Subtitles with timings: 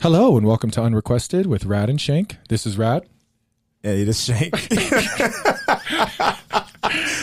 [0.00, 2.36] Hello and welcome to Unrequested with Rad and Shank.
[2.48, 3.04] This is Rad.
[3.82, 4.54] Hey, this Shank.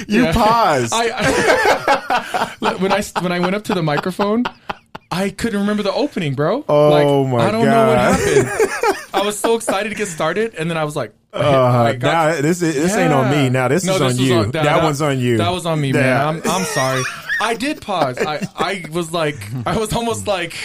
[0.08, 0.33] you Yeah.
[0.33, 0.92] paused.
[0.94, 4.44] I, I when I when I went up to the microphone,
[5.12, 6.65] I couldn't remember the opening, bro.
[6.67, 7.47] Oh, my god.
[7.47, 8.49] I don't know what happened.
[9.13, 11.62] I was so excited to get started, and then I was like, I hit- uh,
[11.62, 13.49] I got- now this is, this ain't on me.
[13.49, 14.46] Now this No, is on was you.
[14.51, 15.37] that, one's on you.
[15.37, 16.17] That was on me, man.
[16.27, 17.02] I'm I'm sorry.
[17.41, 18.17] I did pause.
[18.20, 20.55] I I was like, I was almost like.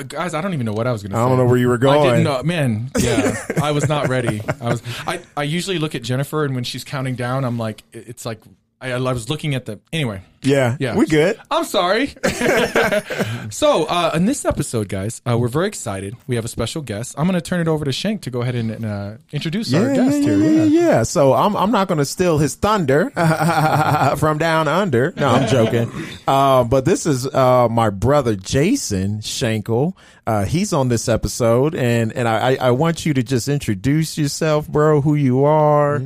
[0.00, 1.20] Uh, Guys, I don't even know what I was going to say.
[1.22, 2.00] I don't know where you were going.
[2.00, 2.90] I didn't know, man.
[2.98, 4.42] Yeah, I was not ready.
[4.60, 4.82] I was.
[5.06, 8.40] I, I usually look at Jennifer, and when she's counting down, I'm like, it's like
[8.80, 9.78] I, I was looking at the.
[9.92, 10.96] Anyway, Yeah, Yeah.
[10.96, 11.38] we good.
[11.50, 12.14] I'm sorry.
[13.50, 16.16] so, uh, in this episode, guys, uh, we're very excited.
[16.26, 17.14] We have a special guest.
[17.18, 19.72] I'm going to turn it over to Shank to go ahead and, and uh, introduce
[19.74, 20.38] our Yeah, guest yeah, here.
[20.38, 21.02] yeah, yeah, yeah.
[21.02, 23.10] So I'm I'm not going to steal his thunder
[24.16, 25.12] from down under.
[25.16, 25.90] No, I'm joking.
[26.28, 29.94] uh, but this is uh, my brother Jason Shankle.
[30.26, 34.16] Uh, he's on this episode, and and I, I I want you to just introduce
[34.16, 35.00] yourself, bro.
[35.00, 36.00] Who you are.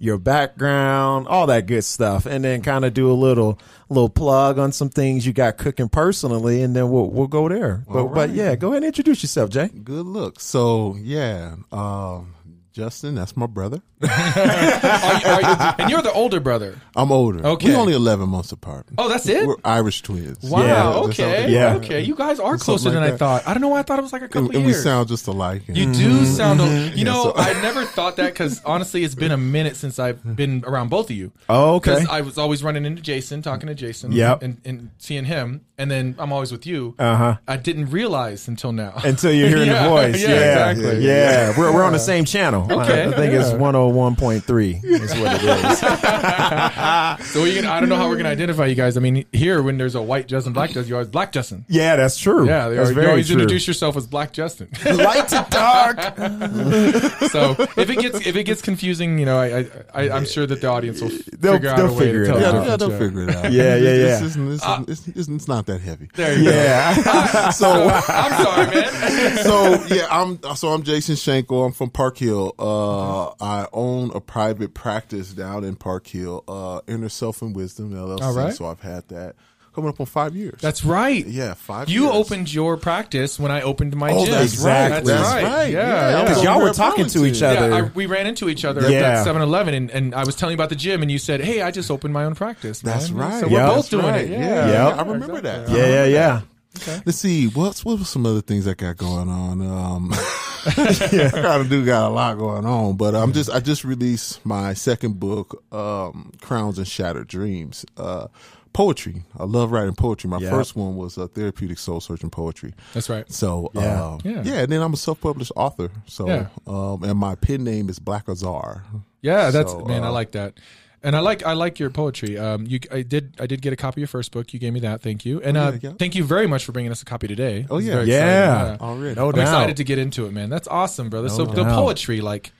[0.00, 4.58] Your background, all that good stuff, and then kind of do a little little plug
[4.58, 7.82] on some things you got cooking personally, and then we'll we'll go there.
[7.88, 9.68] But but yeah, go ahead and introduce yourself, Jay.
[9.68, 10.38] Good look.
[10.38, 12.34] So yeah, um,
[12.72, 13.82] Justin, that's my brother.
[14.02, 16.76] Are you- are you- and you're the older brother.
[16.96, 17.44] I'm older.
[17.46, 17.70] Okay.
[17.70, 18.86] we're only eleven months apart.
[18.96, 19.46] Oh, that's it?
[19.46, 20.38] We're Irish twins.
[20.42, 20.62] Wow.
[20.62, 21.50] Yeah, okay.
[21.50, 21.74] Yeah.
[21.76, 22.00] Okay.
[22.02, 23.18] You guys are closer than like I that.
[23.18, 23.42] thought.
[23.48, 24.82] I don't know why I thought it was like a couple and, and we years.
[24.82, 25.62] sound just alike.
[25.68, 26.60] And- you do sound.
[26.60, 30.22] A, you know, I never thought that because honestly, it's been a minute since I've
[30.36, 31.32] been around both of you.
[31.48, 31.94] Oh, okay.
[31.94, 34.42] Because I was always running into Jason, talking to Jason, Yep.
[34.42, 36.94] and, and seeing him, and then I'm always with you.
[36.98, 37.36] Uh huh.
[37.46, 38.94] I didn't realize until now.
[39.04, 40.22] until you're hearing Yeah, the voice.
[40.22, 41.06] yeah, Yeah, exactly.
[41.06, 42.64] Yeah, we're we're on the same channel.
[42.70, 43.56] Okay, I think it's yeah.
[43.92, 45.78] 101.3 is what it is.
[47.32, 48.96] so we can, I don't know how we're gonna identify you guys.
[48.96, 51.64] I mean, here when there's a white Justin, black Justin, you're always black Justin.
[51.68, 52.46] Yeah, that's true.
[52.46, 53.34] Yeah, they that's are, you always true.
[53.34, 54.68] introduce yourself as Black Justin.
[54.84, 55.98] Light to dark.
[57.30, 60.46] so if it gets if it gets confusing, you know, I, I, I I'm sure
[60.46, 62.54] that the audience will They'll- figure out they'll a way figure to it tell out.
[62.64, 63.52] yeah, yeah, they'll figure it out.
[63.52, 64.80] Yeah, yeah, It's, yeah.
[64.82, 66.08] it's, it's, it's, it's not that heavy.
[66.14, 66.50] There you go.
[66.50, 67.50] Yeah.
[67.50, 69.38] So I'm sorry, man.
[69.44, 71.66] so yeah, I'm so I'm Jason Shankle.
[71.66, 72.54] I'm from Park Hill.
[72.58, 77.92] Uh, I own a private practice down in Park Hill, uh, Inner Self and Wisdom
[77.92, 78.20] LLC.
[78.22, 78.52] All right.
[78.54, 79.36] So I've had that
[79.74, 80.60] coming up on five years.
[80.60, 81.24] That's right.
[81.24, 81.88] yeah, five.
[81.88, 82.14] You years.
[82.16, 84.34] opened your practice when I opened my Oh, gym.
[84.34, 85.12] that's Exactly.
[85.12, 85.44] That's, That's right.
[85.44, 85.72] right.
[85.72, 85.78] Yeah.
[85.88, 86.22] Yeah, yeah.
[86.24, 87.68] Because y'all were we're talking to each other.
[87.68, 88.98] Yeah, I, we ran into each other Yeah.
[89.20, 91.40] at that 7-Eleven, and, and I was telling you about the gym, and you said,
[91.40, 93.40] "Hey, I just opened my own practice." man." That's right.
[93.40, 94.24] So we're both That's doing right.
[94.24, 94.30] it.
[94.30, 95.60] Yeah, Yeah, yeah, I remember that.
[95.62, 95.78] Exactly.
[95.80, 96.40] yeah, yeah,
[96.86, 97.02] yeah.
[97.06, 97.46] Let's see.
[97.46, 99.62] What's what were some other things I got going on?
[99.62, 100.12] Um,
[100.66, 104.44] I kind of do got a lot going on, but I'm just I just released
[104.44, 107.84] my second book, um, Crowns and Shattered Dreams.
[107.96, 108.28] Uh,
[108.74, 109.22] poetry.
[109.36, 110.30] I love writing poetry.
[110.30, 110.50] My Yeah.
[110.50, 112.74] first one was uh, therapeutic soul searching poetry.
[112.94, 113.30] That's right.
[113.32, 113.80] So Yeah.
[114.04, 114.42] uh, Yeah.
[114.44, 114.54] yeah.
[114.60, 115.90] and then I'm a self published author.
[116.06, 116.46] So Yeah.
[116.66, 118.84] um, and my pen name is Black Azar.
[119.22, 120.04] Yeah, that's So, man.
[120.04, 120.54] I uh, like that,
[121.02, 122.38] and I like I like your poetry.
[122.38, 124.52] Um, you I did I did get a copy of your first book.
[124.52, 125.00] You gave me that.
[125.00, 125.96] Thank you, and uh, yeah, yeah.
[125.98, 127.66] thank you very much for bringing us a copy today.
[127.70, 128.02] Oh, yeah.
[128.02, 128.62] Yeah.
[128.74, 128.86] exciting.
[128.86, 129.14] Already.
[129.14, 129.42] No I'm doubt.
[129.42, 130.50] excited to get into it, man.
[130.50, 131.28] That's awesome, brother.
[131.28, 132.52] so the poetry, like,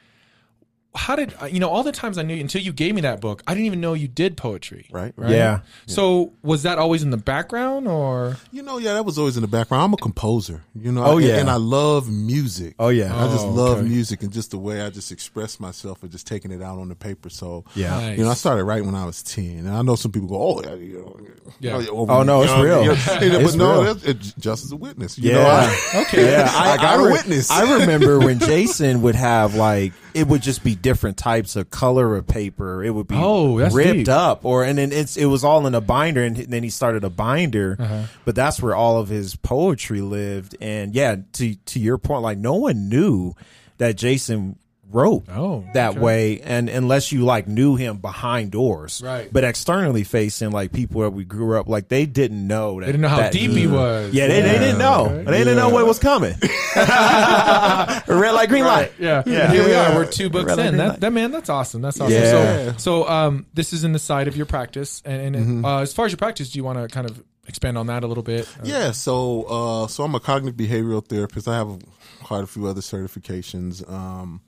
[0.94, 1.68] how did uh, you know?
[1.68, 3.80] All the times I knew you until you gave me that book, I didn't even
[3.80, 4.86] know you did poetry.
[4.90, 5.12] Right.
[5.16, 5.30] Right.
[5.30, 5.60] Yeah.
[5.86, 9.42] So was that always in the background, or You know, yeah, that was always in
[9.42, 9.84] the background.
[9.84, 11.04] I'm a composer, you know.
[11.04, 11.36] Oh, and- yeah.
[11.38, 12.74] and I love music.
[12.78, 13.14] Oh, yeah.
[13.14, 13.88] I just Oh, love okay.
[13.88, 16.88] music and just the way I just express myself and just taking it out on
[16.88, 17.28] the paper.
[17.30, 17.90] So Yeah.
[17.90, 18.18] Nice.
[18.18, 20.36] you know, I started writing when I was ten, and I know some people go,
[20.42, 21.16] "Oh, yeah, you know,
[21.60, 21.86] Yeah.
[21.90, 22.80] over- Oh, no, it's know, real.
[22.82, 22.88] you
[23.30, 23.94] know, It's but no, real.
[23.94, 25.18] that's, it's just as a witness.
[25.18, 25.36] You Yeah.
[25.36, 26.30] know, I, okay?
[26.32, 27.50] Yeah, I got a re- witness.
[27.50, 32.16] I remember when Jason would have like it would just be different types of color
[32.16, 32.82] of paper.
[32.84, 34.08] It would be Oh, that's ripped deep.
[34.08, 37.04] up, or and then it's it was all in a binder, and then he started
[37.04, 37.76] a binder.
[37.78, 38.02] Uh-huh.
[38.24, 40.56] But that's where all of his poetry lived.
[40.60, 43.34] And yeah, to to your point, like no one knew
[43.78, 44.58] that Jason
[44.90, 45.98] wrote Oh, that okay.
[46.00, 49.28] way and unless you like knew him behind doors Right.
[49.32, 52.92] but externally facing like people that we grew up like they didn't know that They
[52.92, 54.14] didn't know how that deep he was.
[54.14, 55.30] yeah they, they didn't know Okay.
[55.30, 56.34] they didn't know what was coming
[56.76, 59.22] red light green light Yeah.
[59.26, 59.44] Yeah.
[59.44, 59.94] And here we are.
[59.94, 60.64] We're two books Red in.
[60.66, 61.00] green That, light.
[61.00, 61.82] that man, that's awesome.
[61.82, 62.12] That's awesome.
[62.12, 62.72] Yeah.
[62.72, 65.64] So, so um, this is in the side of your practice, and, and Mm-hmm.
[65.64, 68.02] uh, as far as your practice, do you want to kind of expand on that
[68.04, 68.46] a little bit?
[68.58, 71.46] Uh, Yeah, so uh, so I'm a cognitive behavioral therapist.
[71.48, 71.78] I have
[72.22, 73.88] quite a few other certifications.
[73.90, 74.40] Um,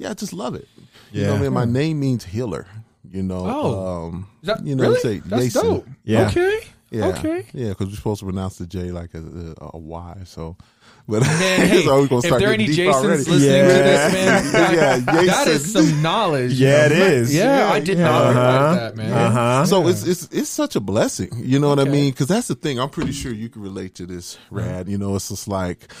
[0.00, 0.66] yeah, I just love it.
[1.12, 1.30] You know, Yeah.
[1.32, 2.66] what I mean, my name means healer.
[3.12, 4.06] You know, Oh.
[4.08, 5.00] um, that you know, really?
[5.00, 5.62] say That's Jason.
[5.62, 5.86] dope.
[6.04, 6.28] Yeah.
[6.28, 6.60] Okay.
[6.92, 7.46] Yeah, Okay.
[7.54, 9.18] yeah, because we're supposed to pronounce the J like a,
[9.60, 10.16] a, a Y.
[10.24, 10.56] So,
[11.08, 13.18] but Man, hey, so we're gonna if there are any Jasons already.
[13.24, 15.86] listening to this, man, that, Yeah, that is Jason.
[15.86, 16.52] some knowledge.
[16.54, 17.04] Yeah, you know?
[17.06, 17.34] it is.
[17.34, 18.04] Yeah, Yeah, I did yeah.
[18.04, 18.30] not Uh-huh.
[18.40, 19.12] realize that, man.
[19.12, 22.10] uh-huh So it's it's it's such a blessing, you know what I mean?
[22.10, 22.78] Because that's the thing.
[22.80, 24.88] I'm pretty sure you can relate to this, Rad.
[24.88, 25.92] You know, it's just like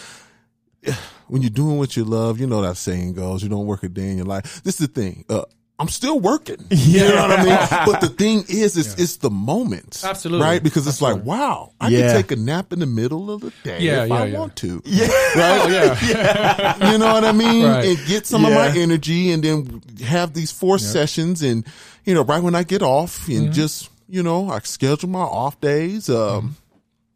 [1.28, 3.88] when you're doing what you love, you know that saying goes, you don't work a
[3.88, 4.62] day in your life.
[4.62, 5.24] This is the thing.
[5.28, 5.42] Uh,
[5.78, 6.58] I'm still working.
[6.70, 7.86] You know what I mean?
[7.86, 10.04] But the thing is, it's, it's the moments.
[10.04, 10.44] Absolutely.
[10.44, 10.62] Right?
[10.62, 12.00] Because it's like, wow, I Yeah.
[12.12, 14.38] can take a nap in the middle of the day Yeah, if yeah, I yeah.
[14.38, 14.82] want to.
[14.84, 15.08] Yeah.
[15.36, 16.90] Oh yeah.
[16.92, 17.64] You know what I mean?
[17.64, 17.86] Right.
[17.96, 21.64] And get some of my energy and then have these four sessions and,
[22.04, 23.52] you know, right when I get off and Mm-hmm.
[23.52, 26.10] just, you know, I schedule my off days.
[26.10, 26.56] Um,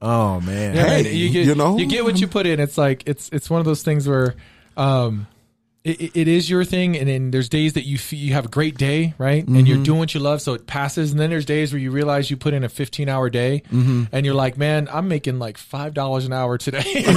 [0.07, 0.77] Oh man.
[0.77, 1.79] Yeah, Hey, man, you get you know?
[1.79, 2.61] you get what you put in.
[2.61, 4.35] It's like it's it's one of those things where
[4.77, 5.27] um
[5.85, 8.77] it, it- is your thing and then there's days that you you have a great
[8.79, 9.67] day right and Mm-hmm.
[9.67, 12.31] you're doing what you love so it passes and then there's days where you realize
[12.31, 14.05] you put in a 15 hour day Mm-hmm.
[14.11, 17.15] and you're like man i'm making like five dollars an hour today and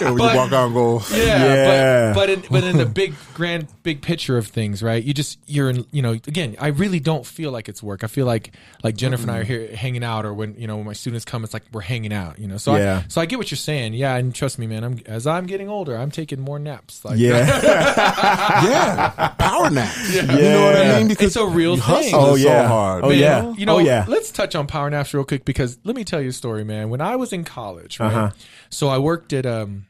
[0.00, 2.12] when But- you walk out and go, Yeah, Yeah.
[2.14, 5.02] but but in, but in the big grand big picture of things, right?
[5.02, 8.02] You just you're in you know again, I really don't feel like it's work.
[8.04, 8.52] I feel like
[8.82, 11.24] like Jennifer and I are here hanging out, or when you know when my students
[11.24, 12.56] come, it's like we're hanging out, you know.
[12.56, 13.02] So Yeah.
[13.04, 14.82] I, so I get what you're saying, yeah, and trust me, man.
[14.84, 17.04] I'm as I'm getting older, I'm taking more naps.
[17.04, 17.44] Like, Yeah.
[18.64, 19.94] yeah, power nap.
[20.10, 21.16] You know what I mean?
[21.18, 21.82] It's a real thing.
[21.84, 22.66] hustle Oh, so yeah.
[22.68, 23.04] hard.
[23.04, 23.52] Oh, Man, yeah.
[23.56, 24.04] You know, Oh, yeah.
[24.08, 26.90] let's touch on power naps real quick because let me tell you a story, man.
[26.90, 28.06] When I was in college, right?
[28.12, 28.30] Uh-huh.
[28.70, 29.86] So I worked at um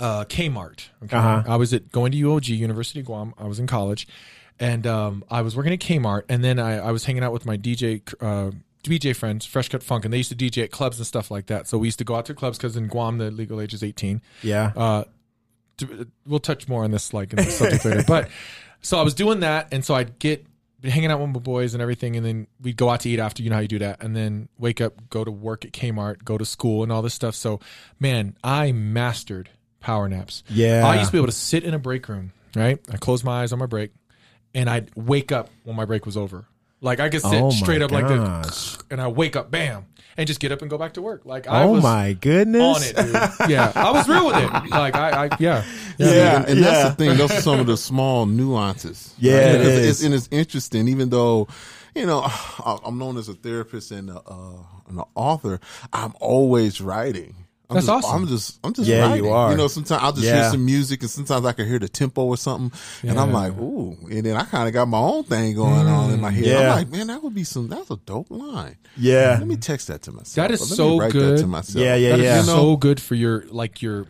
[0.00, 0.88] uh Kmart.
[1.04, 1.16] Okay.
[1.16, 1.42] Uh-huh.
[1.46, 3.34] I was at going to UOG, University of Guam.
[3.38, 4.06] I was in college.
[4.60, 7.46] And um I was working at Kmart and then I, I was hanging out with
[7.46, 8.50] my DJ uh
[8.84, 11.46] DJ friends, Fresh Cut Funk, and they used to DJ at clubs and stuff like
[11.46, 11.66] that.
[11.66, 13.82] So we used to go out to clubs because in Guam the legal age is
[13.82, 14.72] 18 Yeah.
[14.76, 15.08] uh, to,
[16.26, 18.04] we'll touch more on this like in the subject later.
[18.06, 18.28] But
[18.80, 20.46] so I was doing that, and so I'd get
[20.82, 23.42] hanging out with my boys and everything, and then we'd go out to eat after.
[23.42, 26.24] You know how you do that, and then wake up, go to work at Kmart,
[26.24, 27.34] go to school, and all this stuff.
[27.34, 27.60] So,
[27.98, 30.42] man, I mastered power naps.
[30.48, 30.86] Yeah.
[30.86, 32.32] I used to be able to sit in a break room.
[32.56, 33.90] Right, I close my eyes on my break,
[34.54, 36.46] and I'd wake up when my break was over.
[36.80, 39.86] Like I could sit Oh, straight up like this, and I wake up, bam,
[40.18, 41.24] and just get up and go back to work.
[41.24, 42.60] Like I oh was my goodness.
[42.60, 43.50] on it, dude.
[43.50, 44.50] Yeah, I was real with it.
[44.70, 45.64] Like I, I yeah,
[45.96, 46.36] Yeah.
[46.40, 47.16] and, and that's the thing.
[47.16, 49.14] Those are some of the small nuances.
[49.18, 49.54] Yeah, right?
[49.54, 49.86] it Because.
[49.86, 51.48] It's, and it's interesting, even though,
[51.94, 52.20] you know,
[52.84, 55.60] I'm known as a therapist and a, uh, and an author.
[55.92, 57.34] I'm always writing.
[57.70, 58.22] I'm That's just, awesome.
[58.22, 59.30] I'm just, I'm just Yeah, you writing.
[59.30, 59.56] are.
[59.56, 60.40] know, sometimes I'll just Yeah.
[60.40, 62.72] hear some music, and sometimes I can hear the tempo or something,
[63.02, 63.94] and I'm like, ooh.
[64.10, 66.44] And then I kind of got my own thing going on in my head.
[66.46, 66.60] Yeah.
[66.60, 67.68] I'm like, man, that would be some.
[67.68, 68.76] That's a dope line.
[68.96, 69.36] Yeah.
[69.38, 70.34] Let me text that to myself.
[70.48, 71.36] That is Or let me so write good.
[71.38, 71.84] That to myself.
[71.84, 72.42] Yeah, yeah, That is yeah.
[72.42, 74.06] so good for your like your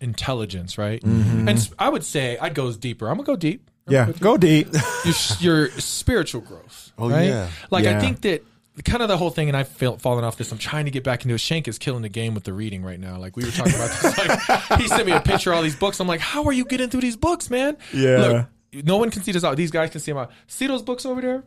[0.00, 1.00] intelligence, right?
[1.02, 1.48] Mm-hmm.
[1.48, 3.08] And I would say I'd go deeper.
[3.08, 3.70] I'm gonna go deep.
[3.88, 4.10] Yeah.
[4.18, 4.72] Go deep.
[4.72, 6.92] Your, s- your spiritual growth.
[6.98, 7.28] Oh, right?
[7.28, 7.50] yeah.
[7.70, 7.96] Like Yeah.
[7.96, 8.44] I think that
[8.84, 10.52] kind of the whole thing, and I've fallen off this.
[10.52, 11.38] I'm trying to get back into it.
[11.38, 13.18] Shank is killing the game with the reading right now.
[13.18, 14.18] Like we were talking about this.
[14.18, 16.00] Like he sent me a picture of all these books.
[16.00, 17.76] I'm like, how are you getting through these books, man?
[17.92, 18.16] Yeah.
[18.18, 19.56] Look, no one can see this out.
[19.56, 20.30] These guys can see them out.
[20.46, 21.44] See those books over there?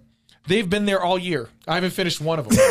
[0.47, 1.47] They've been there all year.
[1.67, 2.57] I haven't finished one of them.
[2.57, 2.67] Those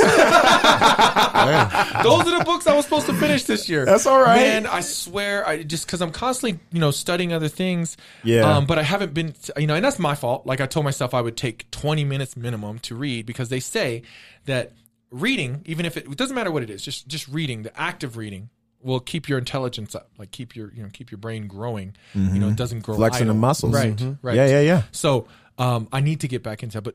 [2.26, 3.84] are the books I was supposed to finish this year.
[3.84, 4.38] That's all right.
[4.40, 7.96] And I swear, I just because I'm constantly, you know, studying other things.
[8.24, 8.40] Yeah.
[8.56, 10.44] Um, but I haven't been, you know, and that's my fault.
[10.44, 14.02] Like I told myself, I would take 20 minutes minimum to read because they say
[14.48, 14.72] that
[15.10, 18.02] reading, even if it, it doesn't matter what it is, just just reading, the act
[18.04, 18.50] of reading
[18.82, 21.96] will keep your intelligence up, like keep your, you know, keep your brain growing.
[22.14, 23.00] You know, it doesn't grow Mm-hmm.
[23.02, 23.74] Flexing the muscles.
[23.74, 23.96] Right.
[23.96, 24.18] Mhm.
[24.22, 24.36] Right.
[24.36, 24.82] Yeah, yeah, yeah.
[24.92, 25.26] So
[25.58, 26.94] um, I need to get back into it, but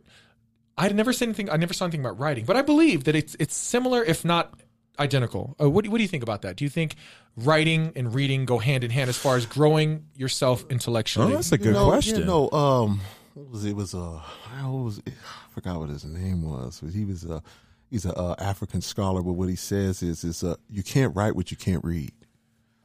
[0.78, 1.50] I never said anything.
[1.50, 4.54] I never saw anything about writing, but I believe that it's it's similar, if not
[5.00, 5.56] identical.
[5.60, 6.56] Uh, what do, what do you think about that?
[6.56, 6.96] Do you think
[7.36, 11.34] writing and reading go hand in hand as far as growing yourself intellectually?
[11.34, 12.20] Oh, that's a You good know, question.
[12.20, 13.02] You know, um,
[13.34, 13.70] what was it?
[13.70, 14.22] it was uh,
[14.62, 15.02] what was?
[15.08, 15.12] I
[15.54, 17.42] forgot what his name was, but he was a
[17.90, 19.22] he's a uh, African scholar.
[19.22, 22.12] But what he says is is uh, you can't write what you can't read.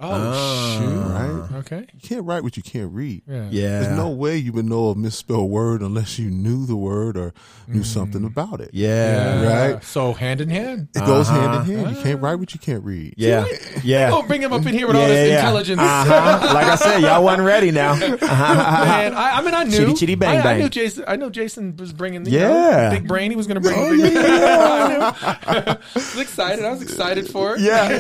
[0.01, 1.13] Oh, shoot!
[1.13, 1.59] Right?
[1.59, 1.87] Okay.
[1.93, 3.23] You can't write what you can't read.
[3.27, 3.49] Yeah.
[3.51, 3.81] yeah.
[3.81, 7.35] There's no way you would know a misspelled word unless you knew the word or
[7.67, 8.71] knew something about it.
[8.73, 9.41] yeah.
[9.43, 9.73] Yeah.
[9.73, 9.85] Right.
[9.85, 10.89] So hand in hand.
[10.95, 11.41] It goes Uh-huh.
[11.63, 11.97] hand in hand.
[11.97, 13.15] You can't write what you can't read.
[13.17, 13.47] Yeah.
[13.83, 14.11] Yeah.
[14.11, 15.37] Don't bring him up in here with all this yeah.
[15.39, 15.81] intelligence.
[15.81, 16.55] Uh-huh.
[16.55, 17.95] Like I said, y'all wasn't ready now.
[17.99, 19.77] Man, I, I mean, I knew.
[19.77, 21.05] Chitty, chitty, bang, I, I knew Jason.
[21.09, 22.49] I know Jason was bringing the Yeah.
[22.89, 23.31] know, big brain.
[23.31, 23.99] He was going to bring.
[23.99, 24.99] the big I knew.
[25.49, 26.65] I was excited.
[26.65, 27.61] I was excited for it.
[27.61, 27.97] Yeah, yeah,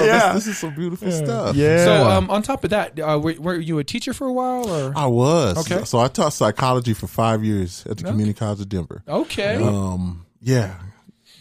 [0.00, 0.32] Oh, yeah.
[0.32, 1.41] This, this is some beautiful stuff.
[1.54, 1.84] Yeah.
[1.84, 4.68] So, um, on top of that, uh, were, were you a teacher for a while,
[4.68, 5.58] or I was.
[5.70, 5.84] Okay.
[5.84, 9.02] So I taught psychology for five years at the Community College of Denver.
[9.08, 9.56] okay?
[9.56, 10.74] Um, yeah.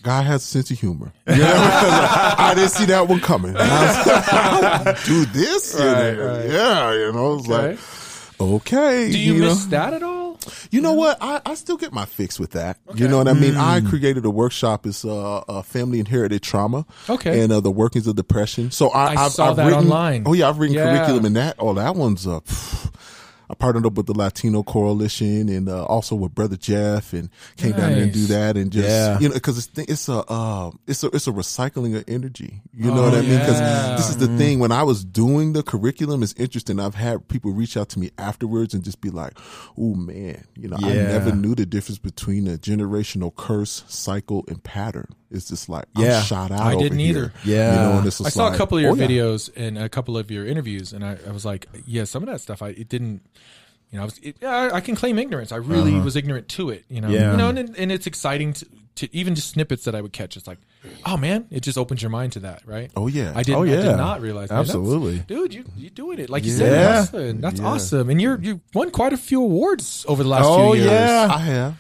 [0.04, 1.14] God has a sense of humor.
[1.28, 3.56] You know, I, I didn't see that one coming.
[3.56, 5.76] I was like, do this?
[5.78, 6.26] you Right, know?
[6.38, 6.50] right.
[6.50, 7.68] Yeah, you know, it's Okay.
[7.70, 7.80] like,
[8.42, 9.12] okay.
[9.12, 9.50] Do you, know?
[9.50, 10.21] miss that at all?
[10.72, 11.18] You know what?
[11.22, 12.78] I, I still get my fix with that.
[12.96, 13.56] You know what I mean?
[13.56, 14.86] I created a workshop.
[14.86, 16.86] It's uh, uh, family inherited trauma.
[17.10, 17.42] Okay.
[17.44, 18.72] And uh, the workings of depression.
[18.72, 20.24] So I, I have saw I've that written, online.
[20.26, 20.98] Oh yeah, I've written Yeah.
[20.98, 21.56] curriculum in that.
[21.60, 22.92] Oh, that one's uh, pff,
[23.52, 27.74] I partnered up with the Latino Coalition and uh, also with Brother Jeff and came
[27.74, 29.20] down there and do that and just Yeah.
[29.20, 32.62] you know because it's it's a uh, it's a it's a recycling of energy.
[32.74, 33.38] You know Oh, what I mean?
[33.40, 33.96] Because yeah.
[33.98, 34.60] this is the thing.
[34.60, 36.80] When I was doing the curriculum, it's interesting.
[36.80, 39.38] I've had people reach out to me afterwards and just be like,
[39.78, 44.64] "Oh man, you know, I never knew the difference between a generational curse, cycle, and
[44.64, 46.20] pattern." It's just like Yeah.
[46.20, 46.60] I'm shot out.
[46.60, 47.10] I didn't here.
[47.10, 47.34] either.
[47.46, 47.72] Yeah.
[47.72, 49.08] you know, and it's I just saw like, a couple of your oh, yeah.
[49.08, 52.30] videos and a couple of your interviews, and I, I was like, yeah, some of
[52.30, 53.22] that stuff I it didn't.
[53.92, 55.52] You know, I was, it, yeah, I, I can claim ignorance.
[55.52, 56.06] I really uh-huh.
[56.06, 56.86] was ignorant to it.
[56.90, 57.32] You know, Yeah.
[57.32, 60.38] you know, and, and it's exciting to, to even just snippets that I would catch.
[60.38, 60.60] It's like,
[61.06, 62.92] oh man, it just opens your mind to that, right?
[62.96, 63.60] Oh yeah, I didn't.
[63.60, 64.50] Oh, I did not realize.
[64.50, 65.20] man, Absolutely.
[65.20, 65.54] dude.
[65.54, 67.04] You you doing it like you Yeah.
[67.04, 67.14] said?
[67.14, 70.74] Listen, that's awesome, and you're you won quite a few awards over the last Oh,
[70.74, 70.92] few years.
[70.92, 71.28] yeah.
[71.32, 71.76] I have.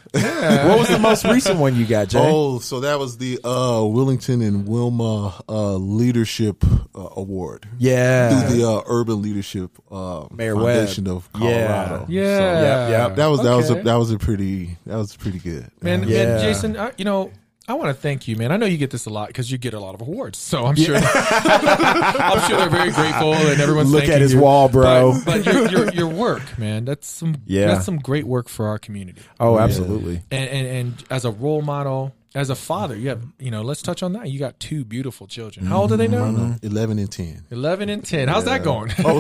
[0.68, 2.20] what was the most recent one you got, Jay?
[2.22, 6.64] Oh, so that was the uh, Wellington and Wilma uh, Leadership
[6.96, 7.68] uh, Award.
[7.80, 8.42] yeah.
[8.48, 11.16] through the uh, Urban Leadership uh, Mayor Foundation Webb.
[11.18, 11.68] of Yeah.
[11.88, 12.06] Colorado.
[12.10, 13.16] Yeah, So, Yep, yep.
[13.18, 13.82] that was that was a, Okay.
[13.84, 15.70] that was a pretty that was pretty good.
[15.82, 16.26] Man, Yeah.
[16.26, 17.32] man, Jason, I, you know,
[17.68, 18.52] I want to thank you, man.
[18.52, 20.66] I know you get this a lot because you get a lot of awards, so
[20.66, 20.96] I'm sure.
[21.02, 24.40] I'm sure they're very grateful, and everyone's Look at his you.
[24.42, 25.20] wall, bro.
[25.26, 27.68] But, but your, your your work, man, that's some Yeah.
[27.68, 29.22] that's some great work for our community.
[29.40, 30.22] oh, absolutely.
[30.32, 33.62] And, and and as a role model, as a father, you have you know.
[33.62, 34.30] Let's touch on that.
[34.30, 35.66] You got two beautiful children.
[35.66, 36.24] How old are they now?
[36.26, 37.44] Uh, Eleven and ten.
[37.52, 38.28] Eleven and ten.
[38.30, 38.92] How's that going?
[39.04, 39.18] Oh,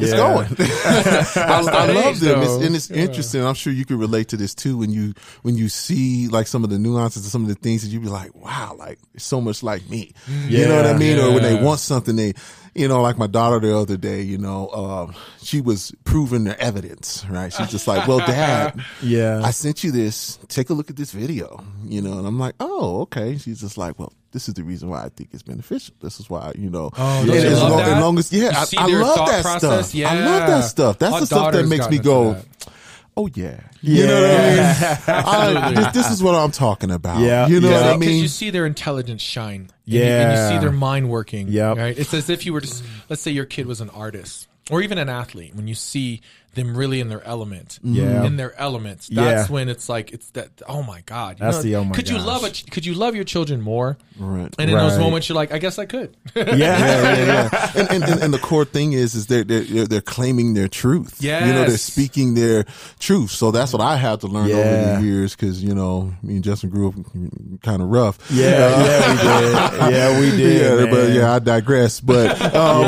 [0.00, 0.46] it's going.
[1.36, 3.44] I, I love them, it's, and it's interesting.
[3.44, 4.78] I'm sure you can relate to this too.
[4.78, 7.82] When you when you see like some of the nuances and some of the things
[7.82, 10.12] that you be like, wow, like it's so much like me.
[10.48, 10.98] You know what I Yeah.
[10.98, 11.18] mean?
[11.18, 12.32] Or when they want something, they,
[12.74, 16.58] you know, like my daughter the other day, you know, um, she was proving the
[16.60, 17.52] evidence, right?
[17.52, 19.40] She's just like, well, dad, Yeah.
[19.44, 20.38] I sent you this.
[20.48, 23.36] Take a look at this video, you know, and I'm like, oh, okay.
[23.38, 25.94] She's just like, well, this is the reason why I think it's beneficial.
[26.00, 28.86] This is why, you know, Oh, don't as, long, as long as, yeah, I, I
[28.86, 29.90] love that process?
[29.90, 30.04] stuff.
[30.10, 30.98] I love that stuff.
[30.98, 32.46] That's Our the stuff that makes me go, into
[33.20, 34.96] oh yeah, you know what I mean?
[35.06, 37.20] I, this, this is what I'm talking about.
[37.20, 37.46] Yeah.
[37.48, 37.74] you know Yeah.
[37.82, 38.22] what I because mean?
[38.22, 39.60] you see their intelligence shine.
[39.62, 40.48] And you, and Yeah.
[40.50, 41.48] you see their mind working.
[41.48, 41.98] Yeah, Right.
[41.98, 44.98] It's as if you were just, let's say your kid was an artist or even
[44.98, 45.54] an athlete.
[45.54, 46.20] When you see
[46.54, 48.24] them really in their element, Yeah.
[48.24, 49.52] in their elements, that's Yeah.
[49.54, 50.50] when it's like it's that.
[50.68, 52.64] Oh my god, you That's know, the oh my Could you love it?
[52.70, 53.96] Could you love your children more?
[54.18, 54.52] Right.
[54.58, 56.14] And in those moments, you're like, I guess I could.
[56.34, 56.54] yeah.
[56.54, 57.70] yeah, yeah, yeah.
[57.80, 60.68] And, and, and, and the core thing is, is they're, they're, they're- they're claiming their
[60.68, 61.22] truth.
[61.22, 61.46] Yeah.
[61.46, 62.64] You know, they're speaking their
[62.98, 63.30] truth.
[63.30, 65.34] So that's what I had to learn over the years.
[65.36, 66.94] Cause, you know, me and Justin grew up
[67.62, 68.18] kind of rough.
[68.30, 69.90] Yeah, yeah, we did.
[69.92, 70.60] Yeah, we did.
[70.60, 72.00] yeah, but yeah, I digress.
[72.00, 72.84] But, um,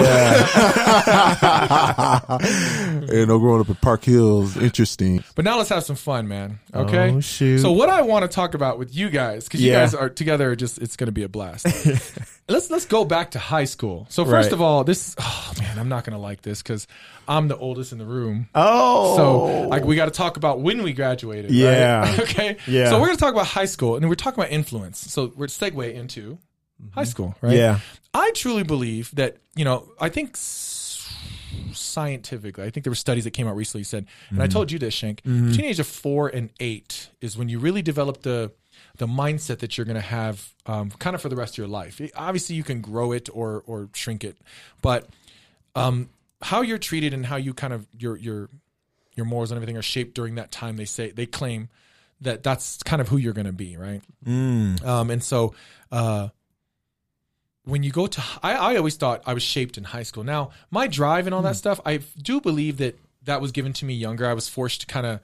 [3.12, 5.22] you know, growing up in Park Hills, interesting.
[5.34, 6.58] But now let's have some fun, man.
[6.72, 7.10] Okay.
[7.10, 7.58] Oh, shoot.
[7.58, 10.56] So what I want to talk about with you guys, because you guys are together,
[10.56, 11.66] just it's going to be a blast.
[12.48, 14.06] let's let's go back to high school.
[14.08, 14.52] So first Right.
[14.52, 16.86] of all, this oh man, I'm not going to like this because
[17.28, 18.48] I'm the oldest in the room.
[18.54, 19.16] Oh.
[19.16, 21.50] So like we got to talk about when we graduated.
[21.50, 21.56] right?
[21.56, 22.16] Yeah.
[22.20, 22.56] okay.
[22.66, 22.88] Yeah.
[22.88, 24.98] So we're going to talk about high school, and we're talking about influence.
[24.98, 26.38] So we're segue into
[26.82, 26.88] mm-hmm.
[26.94, 27.56] high school, right?
[27.56, 27.80] Yeah.
[28.14, 29.92] I truly believe that you know.
[30.00, 30.71] I think s-
[31.72, 34.78] scientifically, I think there were studies that came out recently said, and I told you
[34.78, 35.22] this, Shank.
[35.22, 38.52] Between the age of four and eight is when you really develop the
[38.98, 41.66] the mindset that you're going to have, um, kind of for the rest of your
[41.66, 42.00] life.
[42.00, 44.36] It- obviously, you can grow it or or shrink it,
[44.82, 45.08] but
[45.74, 46.10] um,
[46.42, 48.48] how you're treated and how you kind of your your
[49.14, 50.76] your morals and everything are shaped during that time.
[50.76, 51.68] They say they claim
[52.20, 54.00] that that's kind of who you're going to be, right?
[54.84, 55.54] Um, and so
[55.90, 56.28] uh,
[57.64, 60.24] when you go to, I, I always thought I was shaped in high school.
[60.24, 63.84] Now my drive and all that stuff, I do believe that that was given to
[63.84, 64.26] me younger.
[64.26, 65.20] I was forced to kind of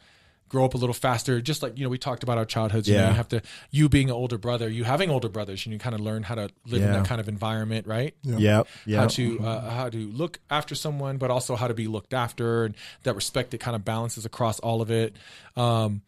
[0.48, 2.88] grow up a little faster, just like you know we talked about our childhoods.
[2.88, 3.08] You, know, Yeah.
[3.10, 5.94] you have to, you being an older brother, you having older brothers, and you kind
[5.94, 6.92] of learn how to live in Yeah.
[7.00, 8.14] that kind of environment, right?
[8.22, 8.66] Yep.
[8.86, 8.98] Yep.
[9.00, 12.64] how to uh, how to look after someone, but also how to be looked after,
[12.64, 15.16] and that respect that kind of balances across all of it.
[15.54, 16.00] Um,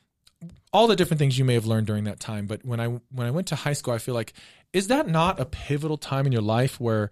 [0.73, 2.47] all the different things you may have learned during that time.
[2.47, 4.33] But when I when I went to high school, I feel like
[4.73, 7.11] is that not a pivotal time in your life where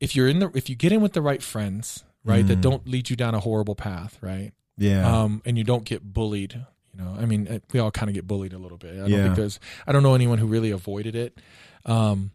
[0.00, 2.86] if you're in the if you get in with the right friends, right, that don't
[2.88, 5.22] lead you down a horrible path, right, yeah.
[5.22, 6.54] um, and you don't get bullied.
[6.92, 8.94] You know, I mean, uh, we all kind of get bullied a little bit.
[8.94, 9.24] I don't Yeah.
[9.24, 11.38] think there's, I don't know anyone who really avoided it.
[11.84, 12.30] Um,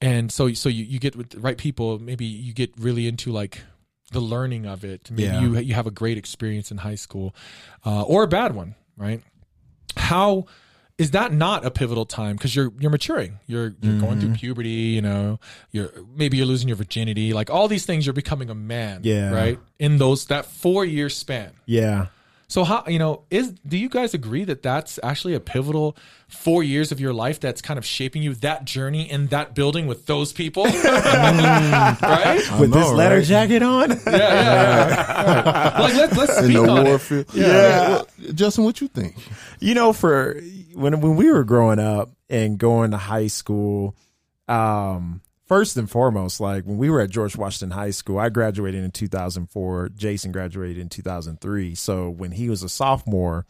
[0.00, 3.30] and so, so you, you get with the right people, maybe you get really into
[3.32, 3.60] like
[4.10, 5.10] the learning of it.
[5.10, 5.40] Maybe Yeah.
[5.42, 7.34] you, you have a great experience in high school,
[7.84, 9.20] uh, or a bad one, right?
[9.96, 10.46] How,
[10.98, 14.20] is that not a pivotal time because you're you're maturing you're you're going Mm-hmm.
[14.20, 18.12] through puberty you know you're maybe you're losing your virginity like all these things you're
[18.12, 19.30] becoming a man Yeah.
[19.32, 22.06] right in those that four year span yeah.
[22.52, 25.96] So how you know is do you guys agree that that's actually a pivotal
[26.28, 29.86] four years of your life that's kind of shaping you that journey in that building
[29.86, 30.74] with those people, right?
[32.02, 33.24] I With know, this letter right?
[33.24, 33.88] jacket on.
[33.92, 35.70] Yeah, yeah, yeah.
[35.70, 35.78] Right.
[35.80, 36.90] Like let's let's in the on it.
[36.90, 37.24] warfare.
[37.32, 37.88] Yeah.
[37.88, 39.16] well, Justin, what you think?
[39.58, 40.38] you know, for
[40.74, 43.96] when when we were growing up and going to high school,
[44.46, 48.82] um, first and foremost, like when we were at George Washington High School, I graduated
[48.82, 49.90] in 2004.
[49.90, 51.74] Jason graduated in 2003.
[51.74, 53.44] So when he was a sophomore,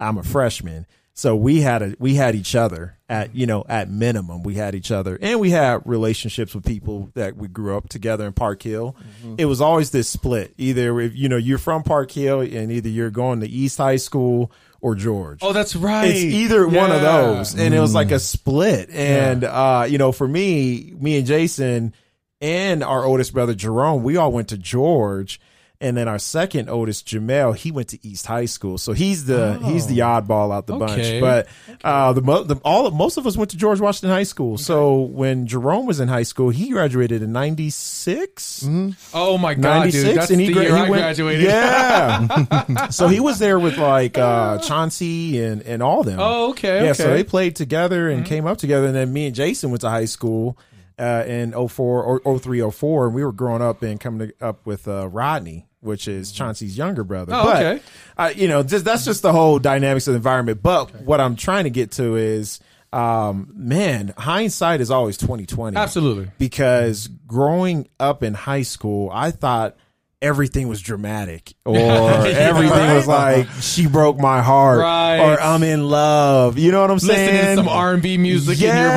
[0.00, 0.84] I'm a freshman.
[1.14, 4.74] So we had a we had each other at you know at minimum we had
[4.74, 8.60] each other and we had relationships with people that we grew up together in Park
[8.60, 8.96] Hill.
[9.22, 9.34] Mm-hmm.
[9.38, 10.54] It was always this split.
[10.58, 13.96] Either if you know you're from Park Hill and either you're going to East High
[13.96, 15.40] School or George.
[15.42, 16.06] Oh, that's right.
[16.06, 18.90] It's either one of those, and it was like a split.
[18.90, 21.94] And uh, you know, for me, me and Jason
[22.40, 25.40] and our oldest brother Jerome, we all went to George,
[25.80, 28.78] and then our second oldest Jamel, he went to East High School.
[28.78, 31.20] So he's the he's the oddball out the Okay.
[31.20, 31.20] bunch.
[31.20, 31.46] But
[31.84, 34.58] uh, the, the all most of us went to George Washington High School.
[34.58, 38.66] So when Jerome was in high school, he graduated in '96.
[39.14, 41.44] Oh my god, dude, that's the year I went- graduated.
[41.44, 42.88] Yeah.
[42.90, 46.18] so he was there with like uh Chauncey and and all them.
[46.20, 49.34] Oh, okay, Yeah, so they played together and came up together and then me and
[49.34, 50.58] Jason went to high school
[50.98, 54.66] uh in 04 or 03 04 and we were growing up and coming to, up
[54.66, 57.32] with uh Rodney which is Chauncey's younger brother.
[57.34, 57.82] Oh, but, okay.
[58.16, 60.62] uh, you know, just that's just the whole dynamics of the environment.
[60.62, 62.60] But what I'm trying to get to is,
[62.92, 66.30] um, man, hindsight is always 2020 Absolutely.
[66.38, 69.76] because growing up in high school, I thought
[70.20, 75.18] everything was dramatic or everything was like she broke my heart Right.
[75.20, 76.58] or I'm in love.
[76.58, 77.56] You know what I'm Listening saying?
[77.58, 78.94] to some R and B music in your room.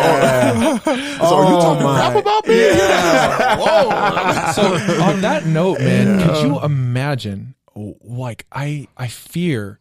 [0.00, 0.78] Yeah.
[1.20, 1.98] So are you Oh, talking my.
[1.98, 2.54] rap about me?
[3.62, 4.52] Whoa.
[4.52, 7.54] so on that note, man, could you imagine?
[7.76, 9.78] oh, Like I, I fear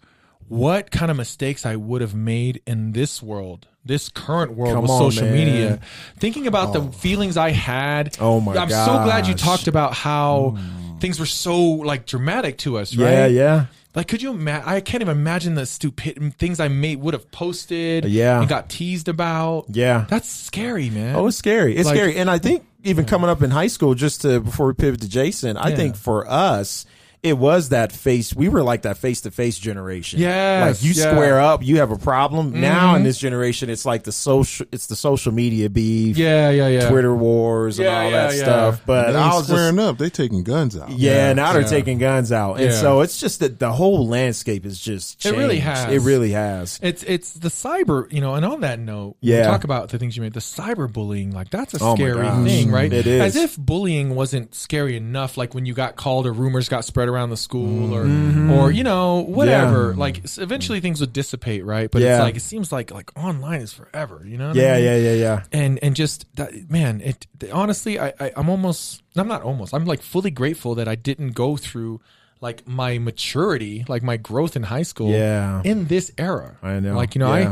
[0.47, 4.81] what kind of mistakes I would have made in this world, this current world Come
[4.83, 5.33] with on, social man.
[5.33, 5.79] media.
[6.17, 6.91] Thinking about the oh.
[6.91, 8.17] feelings I had.
[8.19, 8.63] Oh, my god.
[8.63, 10.97] I'm so glad you talked about how hmm.
[10.97, 13.11] things were so like dramatic to us, right?
[13.11, 13.65] Yeah, yeah.
[13.95, 14.69] Like, could you imagine?
[14.69, 18.05] I can't even imagine the stupid things I made would have posted.
[18.05, 18.39] Yeah.
[18.39, 19.65] and got teased about.
[19.69, 20.05] Yeah.
[20.09, 21.15] that's scary, man.
[21.15, 21.75] Oh, it's scary.
[21.75, 22.15] It's Like- scary.
[22.17, 25.09] And I think even coming up in high school, just to before we pivot to
[25.09, 25.75] Jason, I Yeah.
[25.75, 26.85] think for us,
[27.21, 28.33] it was that face.
[28.33, 30.19] We were like that face to face generation.
[30.19, 31.05] Yeah, like you yeah.
[31.05, 31.15] Mm-hmm.
[31.15, 32.59] square up, you have a problem.
[32.61, 34.65] Now in this generation, it's like the social.
[34.71, 36.17] It's the social media beef.
[36.17, 36.89] yeah, yeah, yeah.
[36.89, 38.41] Twitter wars and all yeah, that yeah.
[38.43, 38.81] stuff.
[38.85, 39.97] But They I ain't was just up.
[39.97, 40.91] They taking guns out.
[40.91, 41.67] yeah, Yeah, now they're yeah.
[41.67, 42.79] taking guns out, and Yeah.
[42.79, 45.91] so it's just that the whole landscape is just It really has.
[45.93, 46.79] It really has.
[46.81, 49.45] It's it's the cyber, you know, and on that note, Yeah.
[49.47, 52.71] talk about the things you made, the cyber bullying, like that's a Oh scary thing,
[52.71, 52.91] right?
[52.91, 53.21] It is.
[53.21, 57.08] As if bullying wasn't scary enough, like when you got called or rumors got spread
[57.09, 58.51] around the school or Mm-hmm.
[58.51, 59.93] or you know, whatever.
[59.95, 61.89] Like eventually things would dissipate, right?
[61.91, 62.15] But Yeah.
[62.17, 64.49] it's like it seems like like online is forever, you know?
[64.49, 64.83] what I Yeah, mean?
[64.85, 65.43] yeah, yeah, yeah.
[65.51, 69.85] and and just that man it honestly I, I i'm almost i'm not almost i'm
[69.85, 71.99] like fully grateful that i didn't go through
[72.41, 75.61] like my maturity like my growth in high school Yeah.
[75.65, 76.95] in this era I know.
[76.95, 77.51] like you know Yeah.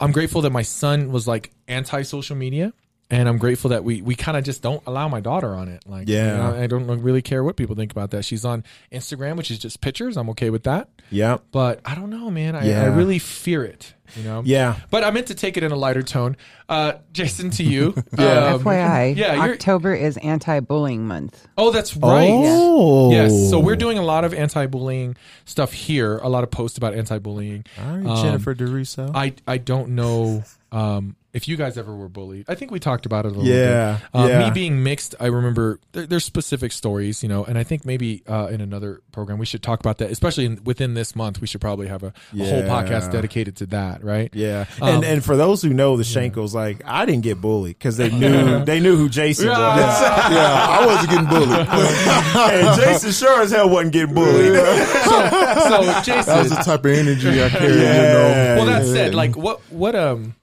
[0.00, 2.72] i i'm grateful that my son was like anti social media
[3.10, 5.82] and I'm grateful that we we kind of just don't allow my daughter on it.
[5.86, 6.30] Like, Yeah.
[6.32, 8.24] you know, I don't really care what people think about that.
[8.24, 10.16] She's on Instagram, which is just pictures.
[10.16, 10.88] I'm okay with that.
[11.10, 11.38] Yeah.
[11.52, 12.56] But I don't know, man.
[12.56, 12.82] I, Yeah.
[12.82, 13.94] I really fear it.
[14.16, 14.42] You know.
[14.44, 14.76] Yeah.
[14.90, 16.36] But I meant to take it in a lighter tone.
[16.68, 17.92] Uh, Jason, to you.
[18.18, 18.54] Yeah.
[18.54, 19.40] Um, FYI, Yeah.
[19.40, 21.46] October is anti-bullying month.
[21.58, 22.28] oh, that's right.
[22.30, 23.10] Oh.
[23.12, 23.50] Yes.
[23.50, 26.18] So we're doing a lot of anti-bullying stuff here.
[26.18, 27.64] A lot of posts about anti-bullying.
[27.80, 29.10] All right, Um, Jennifer Durousseau.
[29.14, 32.46] I I don't know um, if you guys ever were bullied.
[32.48, 34.20] I think we talked about it a little Yeah, bit.
[34.20, 34.38] Um, yeah.
[34.46, 38.22] Me being mixed, I remember there, there's specific stories, you know, and I think maybe
[38.26, 41.40] uh, in another program we should talk about that, especially in, within this month.
[41.42, 44.30] We should probably have a, a whole podcast dedicated to that, right?
[44.32, 47.78] yeah, Um, and and for those who know the Shankles, like I didn't get bullied
[47.78, 49.56] because they knew they knew who Jason was.
[49.58, 51.68] yeah, I wasn't getting bullied.
[52.64, 54.54] and Jason sure as hell wasn't getting bullied.
[54.54, 54.62] So,
[56.26, 57.74] That was the type of energy I carried.
[57.80, 57.96] Yeah.
[57.96, 58.56] You know.
[58.56, 60.34] well, that said, like, what what um.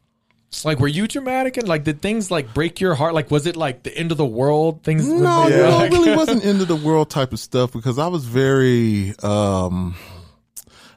[0.66, 3.13] Like, were you dramatic and like did things like break your heart?
[3.13, 4.84] Like, was it like the end of the world?
[4.84, 5.08] Things?
[5.08, 5.58] No, Yeah.
[5.70, 9.13] no, it really wasn't end of the world type of stuff because I was very
[9.24, 9.96] um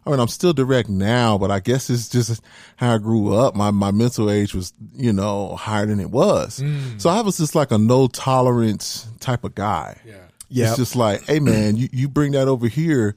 [0.06, 2.40] I mean I'm still direct now, but I guess it's just
[2.76, 3.56] how I grew up.
[3.56, 6.62] My my mental age was, you know, higher than it was.
[6.98, 9.98] So I was just like a no tolerance type of guy.
[10.06, 10.14] Yeah.
[10.48, 10.68] Yep.
[10.68, 13.16] It's just like, hey man, you, you bring that over here,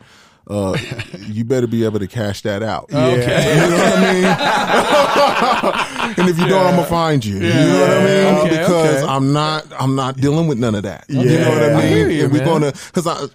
[0.49, 0.75] uh,
[1.27, 2.85] you better be able to cash that out.
[2.91, 3.55] Okay.
[3.55, 4.25] You know what I mean?
[6.19, 7.35] and if you don't, I'm gonna find you.
[7.35, 8.35] You know what I mean?
[8.39, 9.12] Okay, because okay.
[9.12, 9.65] I'm not.
[9.79, 11.05] I'm not dealing with none of that.
[11.07, 11.21] Yeah.
[11.21, 11.88] You know what I I mean?
[11.88, 13.25] hear you, and we're gonna because I,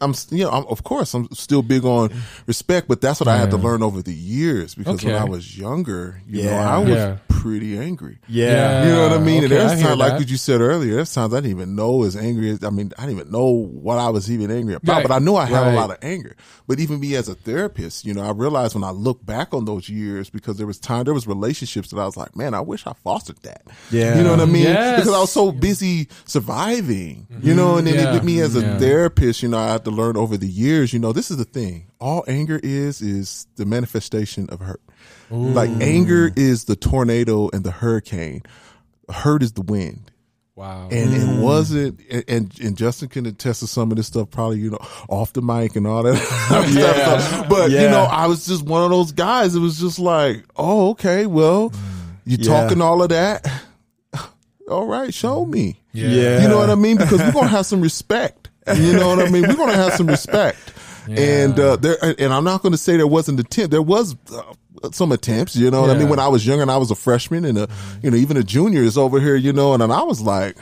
[0.00, 2.10] I'm, you know, I'm, of course, I'm still big on
[2.46, 5.56] respect, but that's what I had to learn over the years because when I was
[5.56, 7.16] younger, you know, I was Yeah.
[7.28, 8.18] pretty angry.
[8.28, 8.84] Yeah.
[8.84, 9.44] You know what I mean?
[9.44, 11.76] and Okay, I there's times, like what you said earlier, there's times I didn't even
[11.76, 14.74] know as angry as, I mean, I didn't even know what I was even angry
[14.74, 15.02] about, Right.
[15.06, 15.72] but I knew I had Right.
[15.72, 16.34] a lot of anger.
[16.66, 19.64] But even me as a therapist, you know, I realized when I look back on
[19.64, 22.60] those years, because there was time, there was relationships that I was like, man, I
[22.60, 23.62] wish I fostered that.
[23.90, 24.16] Yeah.
[24.18, 24.64] You know what I mean?
[24.64, 25.00] Yes.
[25.00, 28.04] Because I was so busy surviving, you know, and then mm-hmm.
[28.06, 28.12] Yeah.
[28.14, 28.78] with me as a Yeah.
[28.78, 31.44] therapist, you know, I had to learn over the years, you know, this is the
[31.44, 31.86] thing.
[32.00, 34.80] All anger is, is the manifestation of hurt.
[35.30, 38.42] Like anger is the tornado and the hurricane.
[39.08, 40.10] Hurt is the wind.
[40.56, 40.88] Wow.
[40.90, 41.42] And it mm.
[41.42, 44.78] wasn't, and, and and Justin can attest to some of this stuff, probably you know,
[45.06, 46.16] off the mic and all that.
[46.16, 47.48] stuff.
[47.50, 49.54] But you know, I was just one of those guys.
[49.54, 51.76] It was just like, oh, okay, well, mm.
[52.24, 52.48] you Yeah.
[52.48, 53.46] talking all of that.
[54.68, 55.78] All right, show me.
[55.92, 56.42] Yeah.
[56.42, 56.96] You know what I mean?
[56.96, 58.48] Because we're gonna have some respect.
[58.74, 59.42] You know what I mean?
[59.42, 60.58] We're gonna have some respect.
[61.08, 63.70] And uh, there, and I'm not gonna say there wasn't attempt.
[63.70, 65.56] There was uh, some attempts.
[65.56, 66.08] You know what I mean?
[66.08, 67.68] When I was younger and I was a freshman and a,
[68.02, 69.36] you know, even a junior is over here.
[69.36, 70.56] You know, and, and I was like,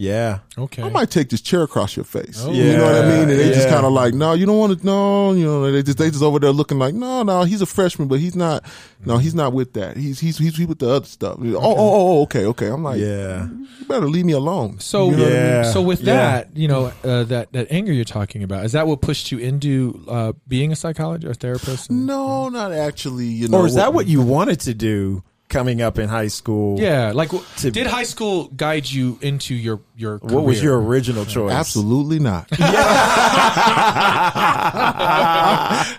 [0.00, 0.38] Yeah.
[0.56, 0.84] okay.
[0.84, 2.40] I might take this chair across your face.
[2.46, 2.52] Oh.
[2.52, 3.28] you know what I mean?
[3.30, 4.86] And they just kind of like, no, you don't want to.
[4.86, 7.66] No, you know, they just they just over there looking like, no, no, he's a
[7.66, 8.62] freshman, but he's not.
[9.04, 9.96] No, he's not with that.
[9.96, 11.38] He's he's he's, he's with the other stuff.
[11.40, 12.68] Oh, oh, oh, okay, okay.
[12.68, 13.48] I'm like, Yeah.
[13.48, 14.78] you better leave me alone.
[14.78, 15.42] So, You know what I mean?
[15.44, 15.62] Yeah.
[15.72, 16.14] so with Yeah.
[16.14, 19.38] that, you know, uh, that that anger you're talking about is that what pushed you
[19.38, 21.90] into uh, being a psychologist or therapist?
[21.90, 23.26] And- No, not actually.
[23.26, 26.78] You know, Or is that what you wanted to do coming up in high school?
[26.80, 30.18] Yeah, like To- did high school guide you into your your?
[30.18, 31.52] What was your original choice?
[31.52, 32.48] Absolutely not.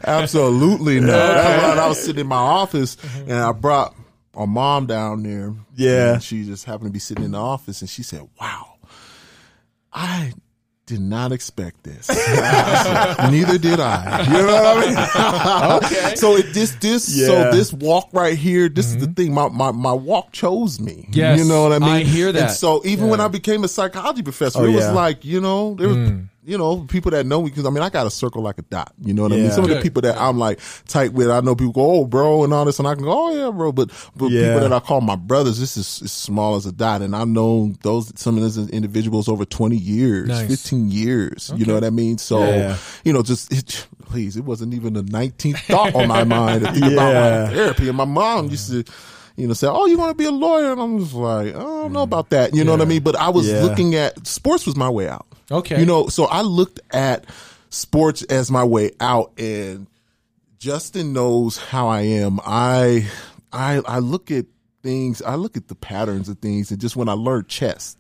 [0.04, 1.10] Absolutely not.
[1.10, 3.96] When I was sitting in my office and I brought
[4.36, 5.54] my mom down there.
[5.76, 6.14] Yeah.
[6.14, 8.74] And she just happened to be sitting in the office and she said, Wow,
[9.94, 10.34] I
[10.90, 12.10] did not expect this.
[13.32, 14.24] Neither did I.
[14.26, 15.94] You know what I mean?
[16.02, 16.16] okay.
[16.16, 17.28] So it, this, this, Yeah.
[17.28, 19.14] so this walk right here, this is the mm-hmm.
[19.14, 19.34] thing.
[19.34, 21.08] My, my, my walk chose me.
[21.12, 21.90] Yes, You know what I mean?
[21.90, 22.52] I hear And that.
[22.52, 24.92] so even when I became a psychology professor, Oh, it was yeah.
[24.92, 26.28] like, you know, there was, mm.
[26.46, 28.62] You know, people that know me because I mean, I got a circle like a
[28.64, 28.94] dot.
[29.04, 29.46] You know what I mean?
[29.46, 29.52] Yeah.
[29.52, 32.44] Some of the people that I'm like tight with, I know people go, oh, bro,
[32.44, 33.72] and all this, and I can go, oh, yeah, bro.
[33.72, 34.54] But, but Yeah.
[34.54, 37.02] people that I call my brothers, this is as small as a dot.
[37.02, 40.48] And I've known those, some of those individuals over 20 years, Nice.
[40.48, 41.52] 15 years.
[41.56, 42.18] You know what I mean?
[42.18, 42.78] So, Yeah.
[43.04, 46.72] you know, just, it, please, it wasn't even the 19th thought on my mind to
[46.72, 47.88] think about my therapy.
[47.90, 48.84] And my mom used to,
[49.36, 51.60] you know, say, "Oh, you want to be a lawyer?" And I'm just like, "I
[51.60, 52.04] don't know mm.
[52.04, 53.02] about that." You know what I mean?
[53.04, 53.62] But I was Yeah.
[53.62, 55.26] looking at sports was my way out.
[55.52, 55.80] Okay.
[55.80, 57.26] You know, so I looked at
[57.70, 59.88] sports as my way out and
[60.58, 62.40] Justin knows how I am.
[62.46, 63.08] I
[63.54, 64.46] I I look at
[64.82, 67.98] things, I look at the patterns of things and just when I learned chess,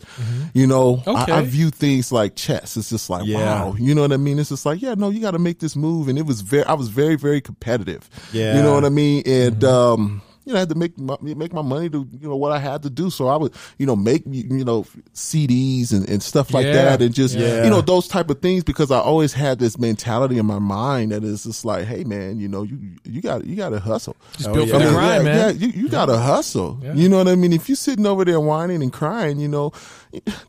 [0.54, 1.32] you know, Okay.
[1.34, 2.78] I, I view things like chess.
[2.78, 3.38] It's just like, Yeah.
[3.38, 3.76] wow.
[3.78, 4.40] You know what I mean?
[4.40, 6.08] It's just like, yeah, no, you got to make this move.
[6.08, 8.10] And it was very, I was very, very competitive.
[8.32, 8.56] Yeah.
[8.56, 9.24] You know what I mean?
[9.26, 12.36] And, um, you know, I had to make my, make my money to, you know,
[12.36, 13.12] what I had to do.
[13.12, 14.84] So I would, you know, make, you know,
[15.14, 16.74] CDs and, and stuff like Yeah.
[16.74, 17.02] that.
[17.04, 17.64] And just, Yeah.
[17.64, 21.12] you know, those type of things because I always had this mentality in my mind
[21.12, 24.16] that is just like, hey man, you know, you you got you got to hustle.
[24.38, 24.80] Just Oh, built yeah.
[24.80, 25.38] for the grind, yeah, man?
[25.60, 26.80] Yeah, you, you got to hustle.
[26.96, 27.54] You know what I mean?
[27.54, 29.72] If you're sitting over there whining and crying, you know,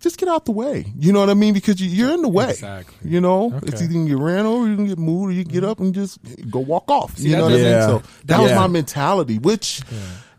[0.00, 0.86] just get out the way.
[0.98, 1.52] You know what I mean?
[1.52, 2.48] Because you, you're in the way.
[2.50, 3.10] Exactly.
[3.10, 3.66] You know, Okay.
[3.66, 6.18] it's either you ran over, you can get moved, or you get up and just
[6.50, 7.16] go walk off.
[7.18, 7.82] See, you know what I mean?
[7.82, 9.82] So that was my mentality, which.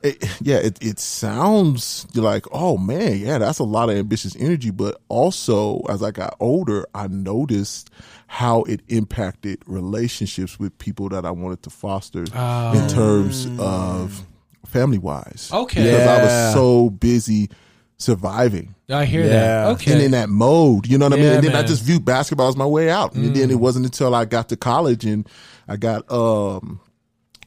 [0.03, 4.71] It, yeah, it, it sounds like, oh man, yeah, that's a lot of ambitious energy.
[4.71, 7.89] But also, as I got older, I noticed
[8.27, 12.73] how it impacted relationships with people that I wanted to foster Oh.
[12.73, 14.25] in terms of
[14.65, 15.49] family wise.
[15.53, 15.83] Okay.
[15.83, 17.49] Because I was so busy
[17.97, 19.29] surviving I hear Yeah.
[19.29, 19.67] that.
[19.73, 19.93] Okay.
[19.93, 21.25] and in that mode, you know what I mean?
[21.33, 21.65] And then I man.
[21.65, 21.67] Mm.
[21.67, 23.13] just viewed basketball as my way out.
[23.13, 25.27] And then it wasn't until I got to college and
[25.67, 26.79] I got um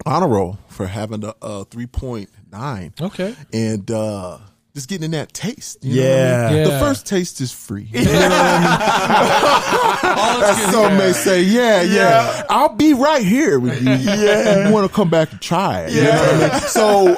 [0.06, 3.34] honor roll for having a, a 3.9 okay.
[3.52, 4.38] and uh
[4.74, 5.78] just getting in that taste.
[5.84, 6.48] you know what I Yeah.
[6.50, 6.58] mean?
[6.58, 6.64] Yeah.
[6.64, 7.88] The first taste is free.
[7.92, 10.14] You know what I mean?
[10.42, 13.92] As some may say, yeah, yeah, I'll be right here with you.
[13.94, 14.66] Yeah.
[14.66, 15.92] You want to come back and try it.
[15.92, 16.60] You know what I mean?
[16.68, 17.14] So,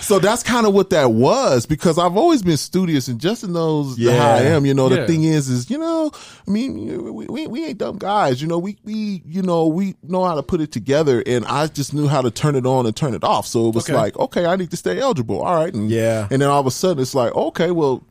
[0.00, 3.98] so that's kind of what that was because I've always been studious and Justin knows
[3.98, 4.16] Yeah.
[4.16, 4.64] how I am.
[4.64, 5.06] You know, the Yeah.
[5.06, 6.12] thing is, is, you know,
[6.46, 8.40] I mean, we, we, we ain't dumb guys.
[8.40, 11.66] You know, we, we, you know, we know how to put it together and I
[11.66, 13.46] just knew how to turn it on and turn it off.
[13.48, 13.94] So it was Okay.
[13.94, 15.42] like, okay, I need to stay eligible.
[15.42, 15.74] All right.
[15.74, 16.28] And, Yeah.
[16.30, 18.02] And then all of a sudden it's like, okay, well,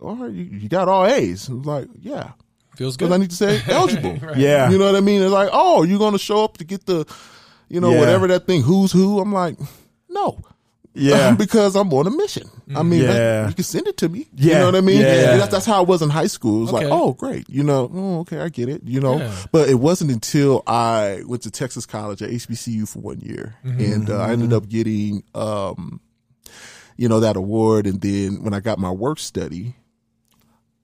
[0.00, 1.48] all right, you, you got all A's.
[1.48, 2.32] It was like, yeah.
[2.76, 3.14] Feels Because good.
[3.14, 4.18] I need to say eligible.
[4.36, 4.70] Yeah.
[4.70, 5.22] You know what I mean?
[5.22, 7.06] It's like, oh, you're going to show up to get the,
[7.68, 8.00] you know, Yeah.
[8.00, 9.18] whatever that thing, who's who.
[9.20, 9.56] I'm like,
[10.10, 10.38] no.
[10.92, 11.32] Yeah.
[11.38, 12.48] because I'm on a mission.
[12.74, 13.12] I mean, Yeah.
[13.12, 14.26] that- you can send it to me.
[14.34, 14.46] Yeah.
[14.52, 15.00] You know what I mean?
[15.00, 15.36] Yeah.
[15.38, 16.58] That's, that's how I was in high school.
[16.58, 17.48] It was like, oh, great.
[17.48, 18.82] You know, oh, okay, I get it.
[18.84, 19.34] You know, Yeah.
[19.52, 24.08] but it wasn't until I went to Texas College at HBCU for one year, and
[24.10, 26.00] uh, I ended up getting, um,
[26.96, 27.86] you know, that award.
[27.86, 29.74] And then when I got my work study,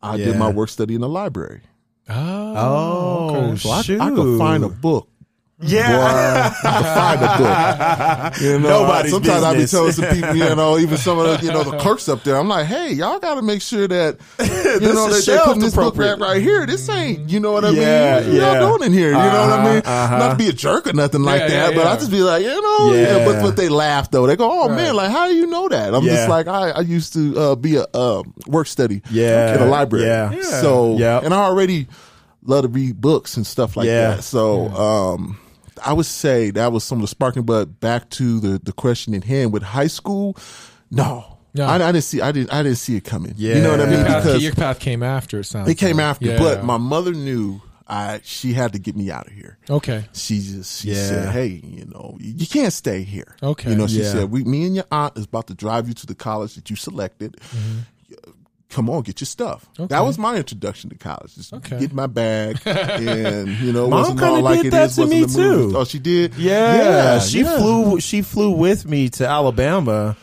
[0.02, 0.26] I Yeah.
[0.26, 1.60] did my work study in the library.
[2.08, 3.56] Oh, Oh, okay.
[3.58, 4.00] So I, shoot.
[4.00, 5.08] I could find a book.
[5.64, 5.92] Yeah.
[5.92, 8.42] Boy, I could find a book.
[8.42, 11.46] You know, Nobody's sometimes I be telling some people, you know, even some of the,
[11.46, 12.36] you know, the clerks up there.
[12.36, 14.18] I'm like, hey, y'all got to make sure that,
[14.80, 16.18] you know, is that they're putting this book appropriate.
[16.18, 16.64] right, right here.
[16.66, 18.28] This ain't, you know what I Yeah, mean?
[18.30, 18.60] What yeah.
[18.60, 19.08] y'all doing in here?
[19.08, 19.82] You know what I mean?
[19.84, 21.86] Uh-huh, Not to be a jerk or nothing like Yeah, that, yeah, but.
[21.86, 23.16] I just be like, you know, yeah.
[23.18, 23.24] Yeah.
[23.24, 24.26] but, but they laugh though.
[24.26, 24.76] They go, oh Right.
[24.76, 25.94] man, like how do you know that?
[25.94, 26.14] I'm Yeah.
[26.16, 29.66] just like, I, I used to uh, be a uh, work study Yeah, in a
[29.66, 30.06] library.
[30.06, 30.32] yeah.
[30.32, 30.42] Yeah.
[30.42, 31.20] So, Yeah.
[31.22, 31.88] and I already
[32.44, 34.16] love to read books and stuff like Yeah.
[34.16, 34.24] that.
[34.24, 35.38] So, um,
[35.84, 37.42] I would say that was some of the sparking.
[37.42, 40.36] But back to the the question in hand with high school,
[40.90, 41.66] no, No.
[41.66, 42.20] I, I didn't see.
[42.20, 42.52] I didn't.
[42.52, 43.34] I didn't see it coming.
[43.36, 43.56] Yeah.
[43.56, 43.98] You know what I mean?
[43.98, 45.40] Your path, Because your path came after.
[45.40, 45.68] It sounds.
[45.68, 46.04] it came like.
[46.06, 46.26] after.
[46.26, 46.38] Yeah.
[46.38, 47.60] But my mother knew.
[47.86, 49.58] I she had to get me out of here.
[49.68, 50.04] okay.
[50.14, 51.08] She just she Yeah.
[51.08, 53.68] said, "Hey, you know, you you can't stay here." Okay.
[53.68, 54.12] You know, she Yeah.
[54.12, 56.70] said, "We, me and your aunt is about to drive you to the college that
[56.70, 57.38] you selected.
[58.70, 59.82] Come on, get your stuff." Mm-hmm.
[59.82, 59.94] Okay.
[59.94, 61.34] That was my introduction to college.
[61.34, 61.80] Just Okay.
[61.80, 64.88] get my bag, and you know, it Mom wasn't all kinda like did it that
[64.90, 64.96] is.
[64.96, 65.72] to me, too.
[65.76, 66.34] Oh, she did.
[66.36, 67.58] Yeah, she yeah.
[67.58, 68.00] flew.
[68.00, 70.16] She flew with me to Alabama,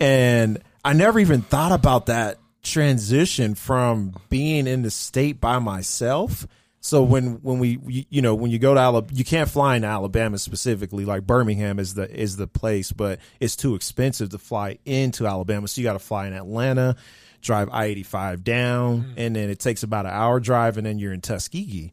[0.00, 6.46] and I never even thought about that transition from being in the state by myself.
[6.80, 7.78] So when when we
[8.10, 11.04] you- know when you go to Alabama, you can't fly into Alabama specifically.
[11.04, 15.68] Like Birmingham is the is the place, but it's too expensive to fly into Alabama.
[15.68, 16.96] So you got to fly in Atlanta,
[17.40, 19.14] drive I eighty five down, mm.
[19.16, 21.92] and then it takes about an hour drive, and then you're in Tuskegee.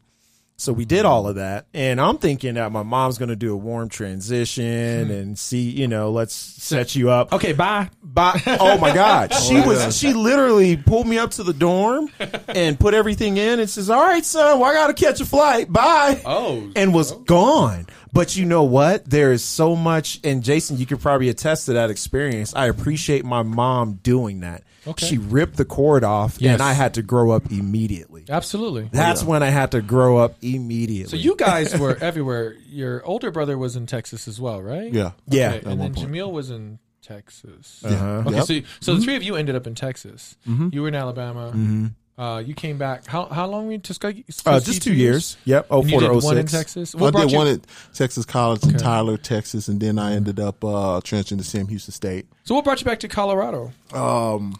[0.60, 3.54] So we did all of that, and I'm thinking that my mom's going to do
[3.54, 5.10] a warm transition hmm.
[5.10, 7.32] and see, you know, let's set you up.
[7.32, 7.54] Okay.
[7.54, 7.88] Bye.
[8.02, 8.38] bye.
[8.46, 12.10] oh my God, she was she literally pulled me up to the dorm
[12.48, 15.24] and put everything in and says, "All right, son, well, I got to catch a
[15.24, 15.72] flight.
[15.72, 16.70] Bye." Oh.
[16.76, 17.86] and was gone.
[18.12, 19.08] But you know what?
[19.08, 22.54] There is so much, and Jason, you could probably attest to that experience.
[22.54, 24.64] I appreciate my mom doing that.
[24.86, 25.06] Okay.
[25.06, 26.54] She ripped the cord off, Yes.
[26.54, 28.09] and I had to grow up immediately.
[28.28, 28.88] Absolutely.
[28.92, 31.10] That's when I had to grow up immediately.
[31.10, 32.56] So you guys were everywhere.
[32.68, 34.92] Your older brother was in Texas as well, right?
[34.92, 35.12] Yeah.
[35.26, 36.08] yeah, Okay, At and then point.
[36.12, 37.82] Jamil was in Texas.
[37.84, 38.22] Uh-huh.
[38.26, 38.44] Okay, Yep.
[38.44, 40.36] so so the three of you ended up in Texas.
[40.46, 41.90] You were in Alabama.
[42.18, 43.06] Uh, you came back.
[43.06, 44.26] How how long were you in Tuskegee?
[44.44, 45.38] uh, just two years.
[45.46, 45.68] Yep.
[45.70, 46.94] Oh, And you to did one in Texas.
[46.94, 47.38] I What brought did you?
[47.38, 47.60] one at
[47.94, 51.92] Texas College in Tyler, Texas, and then I ended up uh, transferring to Sam Houston
[51.94, 52.26] State.
[52.44, 53.72] so what brought you back to Colorado?
[53.94, 54.54] Um,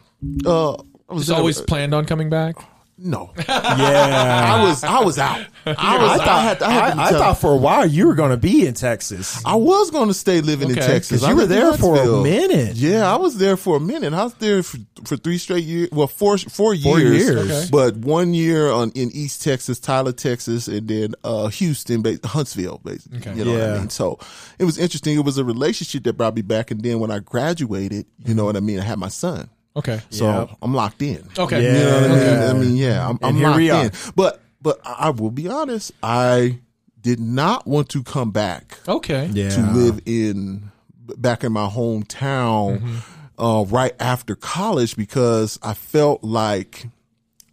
[0.46, 0.76] uh, I
[1.10, 2.56] was Just there- always planned on coming back.
[3.00, 3.32] No.
[3.48, 4.54] Yeah.
[4.56, 5.44] I was I was out.
[5.66, 6.10] I was.
[6.20, 8.30] I thought, I, had, I, had I, I thought for a while you were going
[8.30, 9.42] to be in Texas.
[9.44, 10.86] I was going to stay living in Okay.
[10.86, 11.20] Texas.
[11.20, 12.22] 'Cause you I were lived in there for a Huntsville.
[12.22, 12.76] minute.
[12.76, 14.12] Yeah, I was there for a minute.
[14.12, 15.88] I was there for, for three straight years.
[15.92, 16.84] Well, four four years.
[16.84, 17.50] Four years.
[17.50, 17.68] Okay.
[17.70, 22.80] But one year on in East Texas, Tyler, Texas, and then uh, Houston, ba- Huntsville,
[22.84, 23.18] basically.
[23.18, 23.34] Okay.
[23.34, 23.74] You know what Yeah.
[23.74, 23.90] I mean?
[23.90, 24.18] So
[24.58, 25.16] it was interesting.
[25.16, 26.70] It was a relationship that brought me back.
[26.70, 28.78] And then when I graduated, you know what I mean?
[28.80, 29.48] I had my son.
[29.76, 30.00] Okay.
[30.10, 30.50] So Yep.
[30.62, 31.26] I'm locked in.
[31.38, 31.62] Okay.
[31.62, 31.72] Yeah.
[31.78, 32.18] You know what I mean?
[32.28, 32.46] Okay.
[32.48, 34.12] I mean, yeah, I'm, I'm locked in.
[34.16, 36.58] But but I I will be honest, I
[37.00, 39.26] did not want to come back Okay.
[39.32, 39.48] Yeah.
[39.50, 40.70] to live in
[41.16, 43.00] back in my hometown
[43.38, 46.86] uh, right after college because I felt like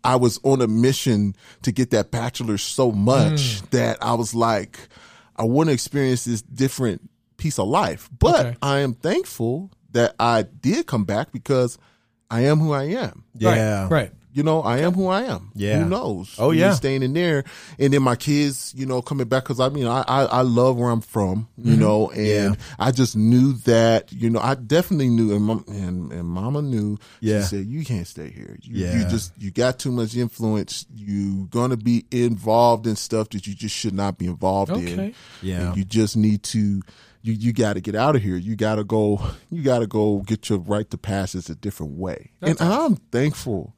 [0.03, 4.79] I was on a mission to get that bachelor's so much that I was like,
[5.37, 8.09] I want to experience this different piece of life.
[8.17, 8.57] But Okay.
[8.61, 11.77] I am thankful that I did come back because
[12.29, 13.23] I am who I am.
[13.35, 13.83] Yeah.
[13.83, 13.91] Right.
[13.91, 14.11] right.
[14.33, 15.49] You know, I am who I am.
[15.55, 15.79] Yeah.
[15.79, 16.35] Who knows?
[16.37, 16.73] Oh, Me yeah.
[16.73, 17.43] Staying in there.
[17.79, 20.77] And then my kids, you know, coming back because I mean, I, I, I love
[20.77, 22.53] where I'm from, you know, and Mm-hmm.
[22.53, 22.65] Yeah.
[22.77, 26.99] I just knew that, you know, I definitely knew and, mom, and, and mama knew.
[27.19, 27.39] Yeah.
[27.41, 28.59] She said, you can't stay here.
[28.61, 30.85] You, you just, you got too much influence.
[30.93, 35.15] You going to be involved in stuff that you just should not be involved in.
[35.41, 35.69] Yeah.
[35.69, 36.83] And you just need to,
[37.21, 38.35] you, you got to get out of here.
[38.37, 41.93] You got to go, you got to go get your right to passage a different
[41.93, 42.31] way.
[42.41, 43.73] and, and I'm thankful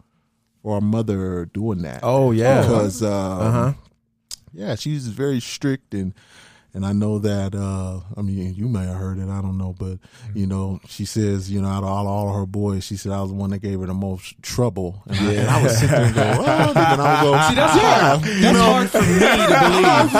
[0.62, 2.02] for our mother doing that.
[2.04, 2.62] Oh, yeah.
[2.62, 3.74] Because, uh, Uh-huh.
[4.54, 6.14] yeah, she's very strict and,
[6.74, 9.28] and I know that, uh, I mean, you may have heard it.
[9.30, 9.98] I don't know, but
[10.36, 13.12] you know, she says, you know, out of all, all of her boys, she said
[13.12, 15.02] I was the one that gave her the most trouble.
[15.08, 17.56] And, I, and I was sitting there and go, well, and I would go, See,
[17.56, 18.26] that's yeah, hard.
[18.28, 20.12] you know, hard for me to believe.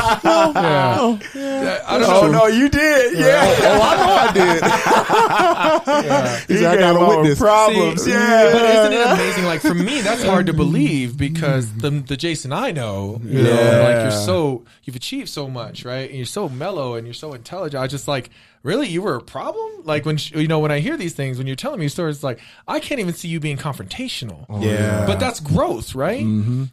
[1.34, 1.64] yeah.
[1.64, 1.84] yeah.
[1.88, 2.32] I don't Oh know.
[2.40, 3.18] no, you did.
[3.18, 3.56] Yeah.
[3.62, 4.64] Oh, I know I did.
[6.50, 7.40] He said, I got a witness.
[7.40, 8.04] Problems.
[8.04, 8.52] See, yeah.
[8.52, 9.46] But isn't it amazing?
[9.46, 13.50] Like for me, that's hard to believe because the the Jason I know, you know,
[13.50, 13.80] Yeah.
[13.80, 16.08] like you're so you've achieved so much, right?
[16.10, 17.80] And you're so so mellow and you're so intelligent.
[17.80, 18.30] I was just like,
[18.64, 19.84] really, you were a problem?
[19.84, 22.18] Like when sh- you know when I hear these things, when you're telling me stories,
[22.18, 24.46] it's like I can't even see you being confrontational.
[24.64, 25.06] Yeah.
[25.06, 26.26] But that's growth, right?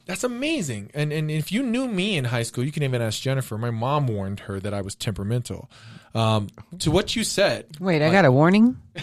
[0.06, 0.90] That's amazing.
[0.94, 3.58] And and if you knew me in high school, you can even ask Jennifer.
[3.58, 5.68] My mom warned her that I was temperamental.
[6.14, 6.48] Um,
[6.78, 8.78] to what you said, Wait, I got a warning.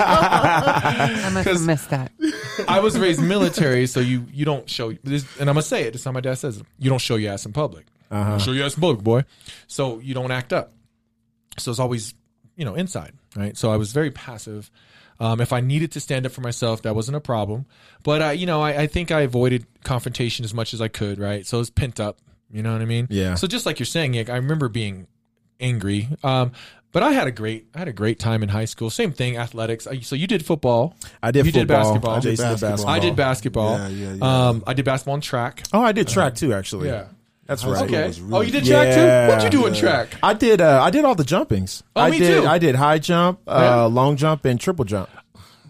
[0.00, 2.10] I must have missed that.
[2.68, 4.92] I was raised military, so you you don't show.
[5.04, 5.92] This, and I'm gonna say it.
[5.92, 6.66] This is how my dad says it.
[6.78, 7.84] You don't show your ass in public.
[8.10, 8.38] Uh-huh.
[8.38, 9.24] Show you ass in public, boy.
[9.66, 10.72] So you don't act up.
[11.58, 12.14] So it's always
[12.56, 13.56] you know inside, right?
[13.56, 14.70] So I was very passive.
[15.20, 17.66] Um, if I needed to stand up for myself, that wasn't a problem.
[18.02, 21.18] But I, you know, I, I think I avoided confrontation as much as I could,
[21.18, 21.46] right?
[21.46, 22.18] So it was pent up.
[22.50, 23.06] You know what I mean?
[23.10, 23.34] Yeah.
[23.34, 25.06] So just like you're saying, Nick, I remember being
[25.60, 26.08] angry.
[26.24, 26.52] Um,
[26.90, 28.88] but I had a great, I had a great time in high school.
[28.90, 29.86] Same thing, athletics.
[30.02, 30.96] So you did football.
[31.22, 32.12] I did You did basketball.
[32.16, 32.70] I did Basketball.
[32.70, 32.94] basketball.
[32.94, 33.78] I did basketball.
[33.78, 34.48] Yeah, yeah, yeah.
[34.48, 35.62] Um, I did basketball and track.
[35.72, 36.88] Oh, I did track too, actually.
[36.88, 37.04] Yeah.
[37.50, 37.76] That's High right.
[37.78, 38.06] school Okay.
[38.06, 39.26] was oh, you did track Yeah.
[39.26, 39.28] too?
[39.32, 40.08] What'd you do in track?
[40.22, 40.60] I did.
[40.60, 41.82] Uh, I did all the jumpings.
[41.96, 42.42] Oh, I me did.
[42.42, 42.46] too.
[42.46, 43.82] I did high jump, uh, Yeah.
[43.86, 45.10] long jump, and triple jump.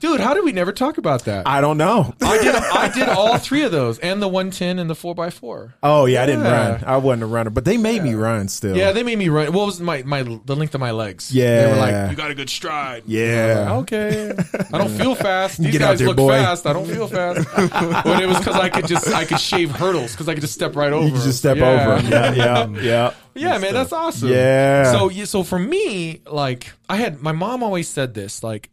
[0.00, 1.46] Dude, how did we never talk about that?
[1.46, 2.14] I, don't know.
[2.22, 5.74] I did I did all three of those and the 110 and the 4x4.
[5.82, 6.68] Oh yeah, I didn't Yeah.
[6.72, 6.84] run.
[6.84, 8.74] I wasn't a runner, but they made me run still.
[8.74, 9.52] Yeah, they made me run.
[9.52, 11.30] What was my, my the length of my legs?
[11.34, 11.66] Yeah.
[11.66, 13.02] They were like, you got a good stride.
[13.06, 13.74] Yeah.
[13.80, 14.32] Okay.
[14.72, 15.58] I don't feel fast.
[15.58, 16.30] These Get out guys there, look boy.
[16.32, 16.66] fast.
[16.66, 17.46] I don't feel fast.
[18.04, 20.54] but it was because I could just I could shave hurdles because I could just
[20.54, 21.04] step right over.
[21.06, 21.94] You can just step Yeah.
[21.96, 22.08] over.
[22.08, 23.14] Yeah, yeah, yeah.
[23.32, 24.28] Yeah, man, that's awesome.
[24.28, 24.90] Yeah.
[24.92, 28.70] So yeah, so for me, like I had my mom always said this, like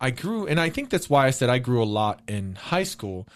[0.00, 2.84] I grew and I think that's why I said I grew a lot in high
[2.84, 3.28] school.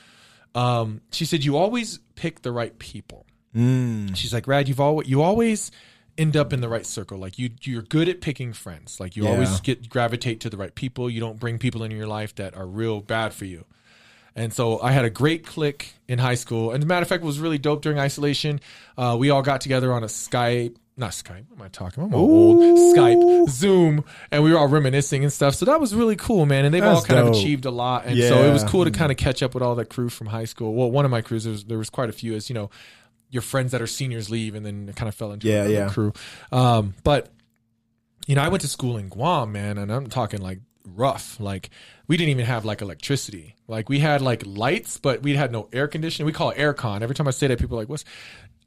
[0.55, 3.27] Um, she said you always pick the right people.
[3.55, 4.17] Mm.
[4.17, 5.71] She's like, Rad, you've always you always
[6.17, 7.19] end up in the right circle.
[7.19, 8.99] Like you you're good at picking friends.
[9.01, 9.31] Like you Yeah.
[9.31, 11.11] always get gravitate to the right people.
[11.11, 13.65] You don't bring people into your life that are real bad for you.
[14.37, 16.71] And so I had a great click in high school.
[16.73, 18.61] And as a matter of fact, it was really dope during isolation.
[18.99, 21.47] Uh, we all got together on a Skype, not Skype.
[21.49, 22.05] What am I talking?
[22.05, 22.21] I'm all
[22.61, 22.97] old.
[22.97, 25.55] Skype, Zoom, and we were all reminiscing and stuff.
[25.55, 26.65] So that was really cool, man.
[26.65, 28.07] And they've all That's kind of achieved a lot.
[28.07, 30.29] And so it was cool to kind of catch up with all that crew from
[30.29, 30.73] high school.
[30.75, 32.71] Well, one of my crews, there was, there was quite a few, as you know,
[33.31, 35.73] your friends that are seniors leave and then it kind of fell into Yeah, another
[35.73, 35.89] yeah.
[35.89, 36.13] crew.
[36.53, 37.29] Um, but
[38.27, 41.41] you know, I went to school in Guam, man, and I'm talking like rough.
[41.41, 41.71] Like
[42.07, 43.57] we didn't even have like electricity.
[43.67, 46.27] Like we had like lights, but we had no air conditioning.
[46.27, 47.03] We call it aircon.
[47.03, 48.05] Every time I say that, people are like, "What's?"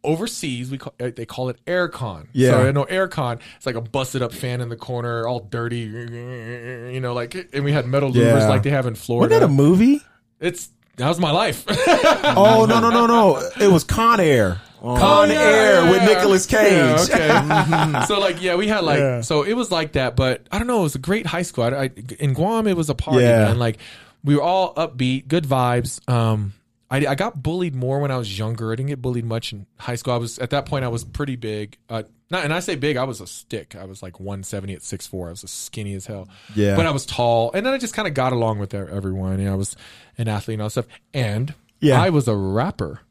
[0.03, 2.27] Overseas, we call uh, they call it aircon.
[2.31, 2.51] Yeah.
[2.51, 3.39] so I know aircon.
[3.57, 7.13] It's like a busted up fan in the corner, all dirty, you know.
[7.13, 8.47] Like, and we had metal louvers Yeah.
[8.49, 10.01] like they have in florida Wasn't that a movie?
[10.39, 11.65] it's that was my life.
[12.23, 13.49] Oh no no no no!
[13.59, 14.61] It was Con Air.
[14.79, 16.03] Con Oh, yeah, Air yeah, with.
[16.03, 17.09] Nicolas Cage.
[17.09, 18.01] Okay.
[18.07, 20.79] so like, yeah, we had like, so it was like that, but I don't know.
[20.81, 21.63] It was a great high school.
[21.63, 23.45] I, I, in Guam, it was a party, Yeah.
[23.45, 23.59] man.
[23.59, 23.79] Like,
[24.23, 26.07] we were all upbeat, good vibes.
[26.09, 26.53] Um,
[26.89, 28.71] I, I got bullied more when I was younger.
[28.71, 30.13] I didn't get bullied much in high school.
[30.13, 30.85] I was at that point.
[30.85, 31.77] I was pretty big.
[31.89, 32.95] Uh, not, and I say big.
[32.97, 33.75] I was a stick.
[33.75, 35.27] I was like 170 at 6'4".
[35.27, 36.27] I was as skinny as hell.
[36.55, 36.75] Yeah.
[36.75, 39.45] but I was tall, and then I just kind of got along with everyone.
[39.45, 39.75] I was
[40.17, 42.01] an athlete and all that stuff, and Yeah.
[42.01, 43.01] I was a rapper.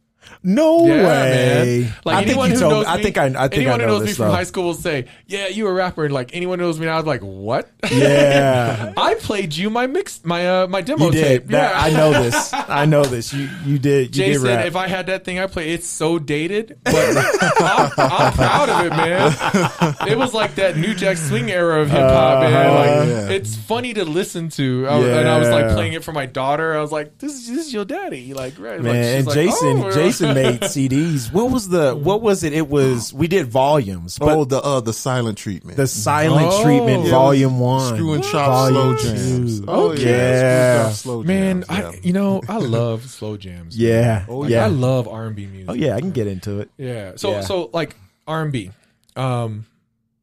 [0.42, 1.80] No Yeah, way.
[1.82, 1.94] man.
[2.04, 2.72] Like I think anyone who told.
[2.72, 3.24] knows I me, think I.
[3.26, 4.32] I think anyone I who know knows me from though.
[4.34, 6.98] high school will say, "Yeah, you a rapper." And like anyone who knows me now,
[6.98, 8.92] I'm like, "What?" Yeah.
[8.96, 11.46] I played you my mix, my uh, my demo tape.
[11.48, 12.52] That, yeah, I know this.
[12.52, 13.32] I know this.
[13.32, 14.16] You you did.
[14.16, 16.94] You Jason, did if I had that thing I play, it's so dated, but
[17.60, 20.08] I'm, I'm proud of it, man.
[20.08, 22.74] It was like that New Jack Swing era of hip hop, man.
[22.74, 23.28] Like Yeah.
[23.36, 24.86] it's funny to listen to.
[24.88, 26.76] I, And I was like playing it for my daughter.
[26.76, 28.80] I was like, "This is this is your daddy." Like, right?
[28.80, 31.32] Man, like, and like, Jason, "Oh." Jason made CDs.
[31.32, 31.94] What was the?
[31.94, 32.52] What was it?
[32.52, 35.76] It was we did volumes, but oh, the uh, the silent treatment.
[35.76, 36.62] the silent Oh.
[36.64, 39.60] treatment, Yeah, volume one, Screw and chop volume slow jams.
[39.60, 39.64] two.
[39.68, 40.02] Oh Okay.
[40.02, 40.38] yeah, Yeah.
[40.38, 43.76] Screw and chop slow Man, jams, I you know I love slow jams.
[43.78, 44.64] Yeah, Oh, Like, yeah.
[44.64, 45.70] I love R and B music.
[45.70, 46.70] oh yeah, I can get into it.
[46.78, 47.12] Yeah.
[47.16, 47.40] So Yeah.
[47.42, 48.70] so like R and B,
[49.16, 49.66] um,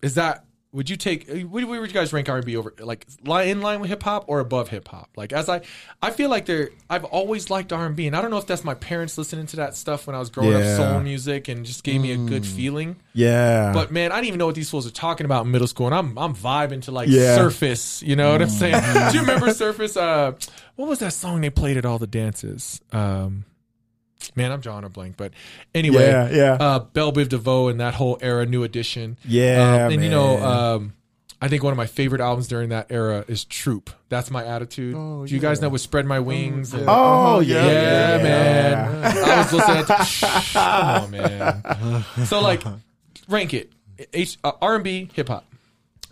[0.02, 1.30] is that would you take?
[1.30, 3.06] Where where would you guys rank R and B over like
[3.46, 5.10] in line with hip hop or above hip hop?
[5.16, 5.62] Like as I,
[6.02, 6.72] I feel like they're.
[6.90, 9.46] I've always liked R and B, and I don't know if that's my parents listening
[9.48, 10.72] to that stuff when I was growing Yeah.
[10.72, 12.96] up, soul music, and just gave me a good feeling.
[13.14, 15.68] Yeah, But man, I didn't even know what these fools are talking about in middle
[15.68, 17.36] school, and I'm I'm vibing to like Yeah.
[17.36, 18.02] Surface.
[18.02, 18.74] You know what I'm saying?
[19.12, 19.96] Do you remember Surface?
[19.96, 20.32] Uh,
[20.76, 22.82] what was that song they played at all the dances?
[22.92, 23.46] Um,
[24.36, 25.16] man, I'm drawing a blank.
[25.18, 25.34] But
[25.76, 26.54] anyway, Yeah, yeah.
[26.60, 29.18] Uh, Bell Biv DeVoe and that whole era, New Edition.
[29.26, 30.94] Yeah, um, and you know, um,
[31.42, 33.90] I think one of my favorite albums during that era is Troop.
[34.10, 34.96] That's my attitude.
[34.96, 36.74] Oh, Do you guys know what Spread My Wings?
[36.74, 39.26] and- oh yeah, yeah, yeah, man.
[39.30, 40.50] I was listening to.
[40.54, 42.26] Come on, man.
[42.28, 42.64] So like,
[43.28, 43.72] rank it.
[44.14, 45.46] H uh, R and B, hip hop.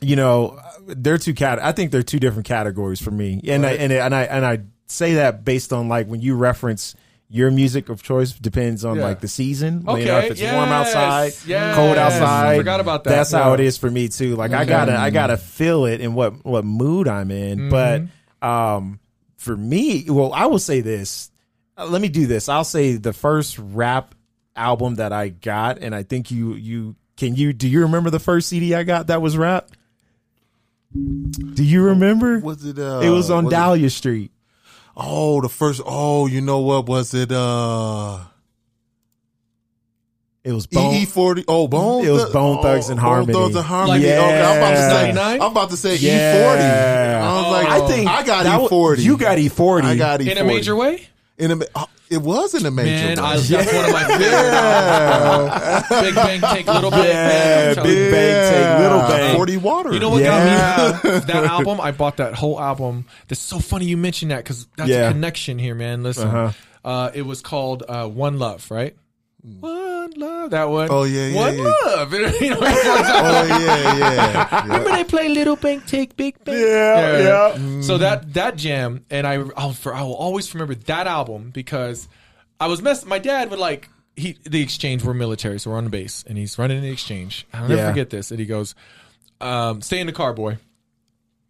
[0.01, 1.59] you know, they're two cat.
[1.59, 4.45] I think they're two different categories for me, and I, and I, and I and
[4.45, 6.95] I say that based on like when you reference
[7.34, 9.03] your music of choice depends on Yeah.
[9.03, 9.86] like the season.
[9.88, 11.75] Okay, You know, if it's warm yes, outside, yes.
[11.75, 12.57] cold outside.
[12.57, 13.09] Forgot about that.
[13.11, 13.53] That's how Yeah.
[13.53, 14.36] it is for me too.
[14.36, 17.69] Like I gotta, I gotta feel it in what what mood I'm in.
[17.69, 18.03] But
[18.41, 18.99] um,
[19.38, 21.32] for me, well, I will say this.
[21.77, 22.49] Uh, let me do this.
[22.49, 24.13] I'll say the first rap
[24.55, 28.19] album that I got, and I think you you can you do you remember the
[28.19, 29.69] first CD I got that was rap?
[30.93, 32.39] Do you remember?
[32.39, 32.77] Was it?
[32.77, 34.32] Uh, it was on it- Dahlia Street.
[34.97, 35.81] Oh, the first.
[35.85, 37.31] Oh, you know what was it?
[37.31, 38.19] Uh,
[40.43, 40.95] It was Bone.
[40.95, 41.43] EE forty.
[41.47, 42.03] Oh, Bone.
[42.05, 43.33] It was Thug- Bone Thugs and Harmony.
[43.33, 44.05] Bone Thugs and Harmony.
[44.07, 44.93] Like- okay, I'm about to say.
[45.13, 45.41] 99?
[45.41, 46.33] I'm about to say Yeah.
[46.33, 46.63] E forty.
[46.63, 49.03] I was like, I think I got E forty.
[49.03, 49.87] You got E forty.
[49.87, 51.07] I got E forty In a major way?
[51.41, 51.65] In a.
[51.75, 53.15] oh, it was in a major.
[53.15, 53.23] Man, way.
[53.23, 56.01] I, that's one of my favorite albums, bro.
[56.01, 57.03] Big Bang Take Little Bang.
[57.05, 58.11] Yeah, man, Big you.
[58.11, 59.35] Bang Take Little Bang.
[59.35, 59.93] Forty water.
[59.93, 60.99] You know what Yeah.
[61.01, 61.19] got me?
[61.21, 63.05] that album, I bought that whole album.
[63.27, 65.09] That's so funny you mentioned that because that's Yeah.
[65.09, 66.03] a connection here, man.
[66.03, 66.51] Listen, Uh-huh.
[66.87, 68.95] uh, it was called uh, One Love, right?
[69.43, 70.87] One Love, that one.
[70.91, 71.63] Oh, yeah, yeah, One yeah.
[71.63, 72.13] Love.
[72.41, 74.61] You know, Oh yeah, yeah.
[74.63, 76.59] Remember they play Little Bang Take Big Bang?
[76.59, 77.19] Yeah,
[77.55, 77.81] yeah.
[77.81, 82.07] So that that jam, and I I'll for, I will always remember that album because
[82.59, 83.03] I was mess.
[83.05, 85.03] My dad would like he the exchange.
[85.03, 87.47] We're military, so we're on the base, and he's running the exchange.
[87.53, 87.89] I'll never Yeah.
[87.89, 88.29] forget this.
[88.31, 88.75] And he goes,
[89.39, 90.57] um, "Stay in the car, boy."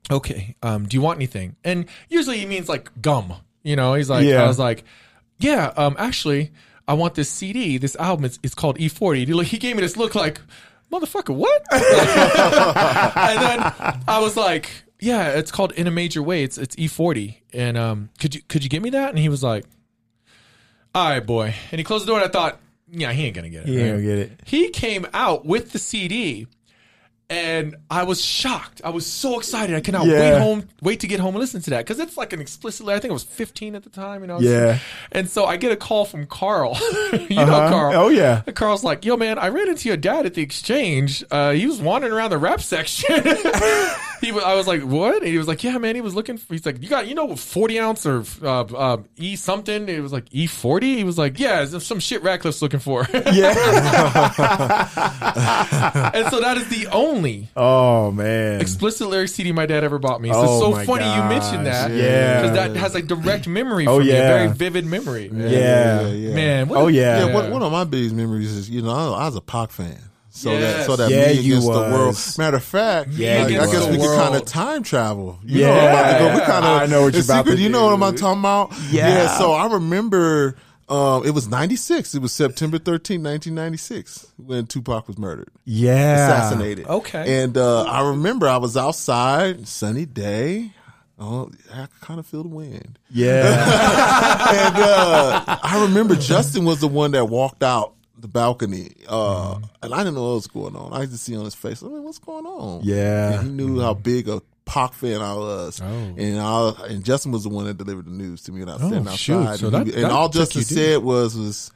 [0.10, 0.56] Okay.
[0.64, 1.56] Um, do you want anything?
[1.64, 3.34] And usually he means like gum.
[3.64, 4.44] You know, he's like, Yeah.
[4.44, 4.84] I was like,
[5.40, 5.72] yeah.
[5.78, 6.52] Um, actually,
[6.92, 8.26] I want this CD, this album.
[8.26, 9.46] It's, it's called E40.
[9.46, 10.42] He, gave me this look like,
[10.92, 11.62] motherfucker, what?
[11.72, 11.82] and
[13.42, 13.74] then
[14.10, 14.70] I was like,
[15.00, 16.44] yeah, it's called In a Major Way.
[16.44, 17.38] It's it's E40.
[17.54, 19.12] And um, could you could you get me that?
[19.12, 19.64] And he was like,
[20.94, 21.56] all right, boy.
[21.72, 23.72] And he closed the door, and I thought, yeah, he ain't gonna get it.
[23.72, 23.92] Ain't right?
[23.92, 24.42] gonna get it.
[24.46, 26.48] He came out with the CD,
[27.32, 28.82] and I was shocked.
[28.84, 29.76] I was so excited.
[29.76, 30.20] I cannot Yeah.
[30.34, 32.94] wait home, wait to get home and listen to that because it's like an explicitly.
[32.94, 34.22] I think I was 15 at the time.
[34.22, 34.40] You know.
[34.40, 34.78] Yeah.
[35.14, 36.78] And so I get a call from Carl.
[37.14, 37.70] you know Uh-huh.
[37.70, 37.94] Carl.
[37.96, 38.42] Oh, yeah.
[38.46, 41.24] And Carl's like, "Yo, man, I ran into your dad at the exchange.
[41.32, 43.24] Uh, he was wandering around the rap section."
[44.22, 45.96] he, wa- I was like, "What?" And he was like, "Yeah, man.
[45.96, 46.38] He was looking.
[46.38, 49.90] For, he's like, you got, you know, 40 ounce or uh, uh, E something.
[49.90, 50.96] It was like E 40.
[50.98, 53.08] He was like, yeah, it's some shit Radcliffe's looking for.
[53.32, 53.54] Yeah.
[56.14, 58.62] and so that is the only oh man.
[58.62, 60.32] explicit lyric CD my dad ever bought me.
[60.32, 61.92] So Oh it's so my funny you mentioned that.
[61.92, 62.42] yeah.
[62.42, 64.28] Because that has a direct memory Oh, for me, a yeah.
[64.28, 65.30] very vivid memory.
[65.34, 66.08] Yeah.
[66.08, 66.36] Yeah.
[66.36, 67.26] Man, what Oh a- yeah.
[67.26, 69.72] Yeah, one, one of my biggest memories is you know I, I was a Pac
[69.72, 69.98] fan.
[70.34, 70.62] So Yes.
[70.78, 72.08] that so that Yeah, me you against the world.
[72.08, 72.38] was.
[72.38, 75.38] Matter of fact, Yeah, like, you I guess we could kind of time travel.
[75.46, 75.68] You Yeah.
[75.68, 76.34] know what I'm about to go.
[76.36, 78.40] We kind of I know what you're about secret, to You know what I'm talking
[78.40, 78.72] about?
[78.92, 79.38] Yeah.
[79.38, 80.56] So I remember
[80.90, 82.16] um, it was '96.
[82.16, 86.26] It was September 13, 1996, when Tupac was murdered, yeah.
[86.28, 86.86] assassinated.
[86.86, 87.44] Okay.
[87.44, 90.72] And uh, I remember I was outside, sunny day.
[91.18, 93.00] Oh, I kind of feel the wind.
[93.10, 93.46] Yeah.
[94.66, 99.94] and uh, I remember Justin was the one that walked out the balcony, uh, and
[99.94, 100.94] I didn't know what was going on.
[100.94, 102.82] I just see on his face, I mean, what's going on?
[102.84, 103.40] Yeah.
[103.40, 105.86] and he knew how big a Pac fan I was, Oh.
[105.86, 108.74] and I, and Justin was the one that delivered the news to me, and I
[108.76, 109.58] was standing Oh, outside, shoot.
[109.60, 111.72] So and, that- he- and all Justin said was was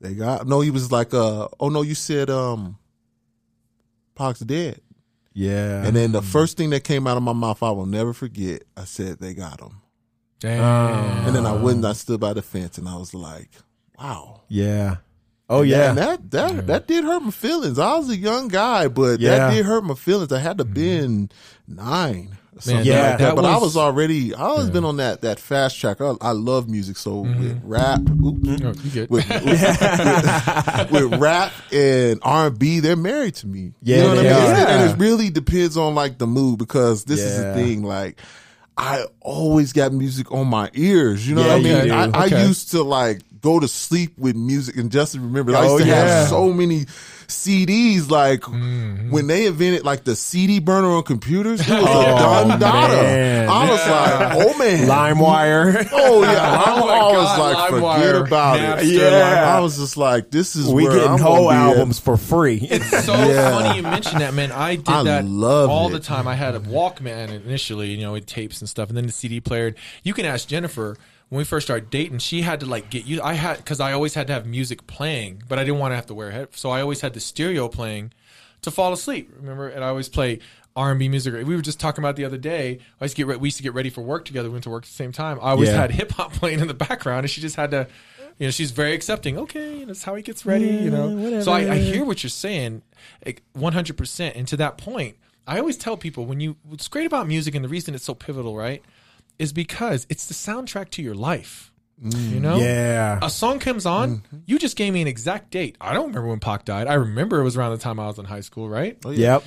[0.00, 0.60] they got no.
[0.60, 2.78] He was like, uh, oh no, you said um,
[4.14, 4.80] Pac's dead.
[5.34, 5.84] yeah.
[5.84, 8.64] And then the first thing that came out of my mouth, I will never forget.
[8.76, 9.80] I said, "They got him."
[10.40, 11.26] Damn.
[11.26, 13.50] And then I went and I stood by the fence, and I was like,
[13.98, 14.96] "Wow." yeah.
[15.48, 15.90] Oh yeah.
[15.90, 17.78] And that that that did hurt my feelings.
[17.78, 19.36] I was a young guy, but Yeah.
[19.38, 20.32] that did hurt my feelings.
[20.32, 21.30] I had to been
[21.68, 22.36] nine.
[22.66, 23.18] Man, yeah, like that.
[23.18, 24.34] that but I was- was already.
[24.34, 26.00] I always been on that that fast track.
[26.00, 27.40] I, I love music, so mm-hmm.
[27.42, 28.66] with rap, oops, mm-hmm.
[28.66, 29.10] Oh, you good.
[29.10, 29.28] with,
[30.90, 33.72] with, with rap and R and B, they're married to me.
[33.82, 34.32] Yeah, you know what I mean.
[34.32, 34.66] are.
[34.68, 37.82] And it really depends on like the mood because this is the thing.
[37.82, 38.20] Like,
[38.76, 41.28] I always got music on my ears.
[41.28, 41.76] You know Yeah, what I mean?
[41.76, 41.94] you do.
[41.94, 45.72] I, I used to like go to sleep with music and Justin remember I Oh,
[45.78, 46.04] used to yeah.
[46.20, 46.86] have so many
[47.28, 49.10] CDs like Mm-hmm.
[49.10, 53.02] when they invented like the CD burner on computers it was Oh, a done data.
[53.02, 53.48] man.
[53.48, 55.88] I was like oh man LimeWire.
[55.92, 56.30] oh yeah
[56.66, 59.56] I, Oh, my I was God, like LimeWire, forget about Napster, it Yeah.
[59.56, 61.76] I was just like this is we where getting I'm whole gonna at.
[61.76, 62.58] albums for free.
[62.62, 63.50] It's so Yeah.
[63.50, 64.52] funny you mentioned that, man.
[64.52, 65.92] I did I that love all it.
[65.92, 66.26] the time.
[66.28, 69.40] I had a Walkman initially, you know, with tapes and stuff, and then the CD
[69.40, 69.74] player.
[70.02, 70.96] You can ask Jennifer
[71.28, 72.18] when we first started dating.
[72.18, 73.20] She had to like get you.
[73.22, 75.96] I had because I always had to have music playing, but I didn't want to
[75.96, 78.12] have to wear a head, so I always had the stereo playing
[78.62, 79.30] to fall asleep.
[79.36, 80.40] Remember, and I always play.
[80.74, 81.32] R and B music.
[81.46, 82.80] We were just talking about the other day.
[83.00, 84.50] I used to get re- we used to get ready for work together.
[84.50, 85.38] We went to work at the same time.
[85.40, 85.76] I always Yeah.
[85.80, 87.88] had hip hop playing in the background, and she just had to,
[88.38, 89.38] you know, she's very accepting.
[89.38, 90.66] Okay, that's how he gets ready.
[90.66, 92.82] you know, so I, I hear what you're saying,
[93.54, 94.36] one hundred percent.
[94.36, 95.16] And to that point,
[95.46, 98.12] I always tell people when you what's great about music and the reason it's so
[98.14, 98.82] pivotal, right,
[99.38, 101.72] is because it's the soundtrack to your life.
[102.02, 103.18] You know, Yeah.
[103.22, 105.76] a song comes on, you just gave me an exact date.
[105.80, 106.86] I don't remember when Pac died.
[106.88, 108.98] I remember it was around the time I was in high school, right?
[109.04, 109.34] Oh, yeah.
[109.34, 109.44] Yep.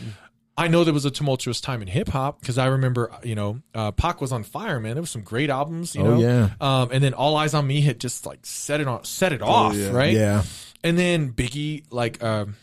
[0.58, 3.62] I know there was a tumultuous time in hip hop because I remember, you know,
[3.76, 4.96] uh, Pac was on fire, man.
[4.96, 6.20] There was some great albums, you Oh, know.
[6.20, 6.50] yeah.
[6.60, 9.42] Um, and then All Eyez on Me had just like set it on, set it
[9.44, 9.92] off, yeah.
[9.92, 10.14] right?
[10.14, 10.44] Yeah.
[10.84, 12.56] And then Biggie, like, um,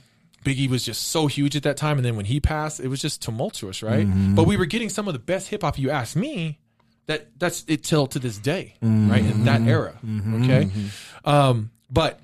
[0.44, 3.00] Biggie was just so huge at that time, and then when he passed, it was
[3.00, 4.06] just tumultuous, right?
[4.06, 4.34] Mm-hmm.
[4.34, 5.78] But we were getting some of the best hip hop.
[5.78, 6.58] You ask me,
[7.06, 9.10] that that's it till to this day, Mm-hmm.
[9.10, 9.24] right?
[9.24, 9.98] In that era,
[10.42, 10.68] okay.
[11.24, 12.20] Um, but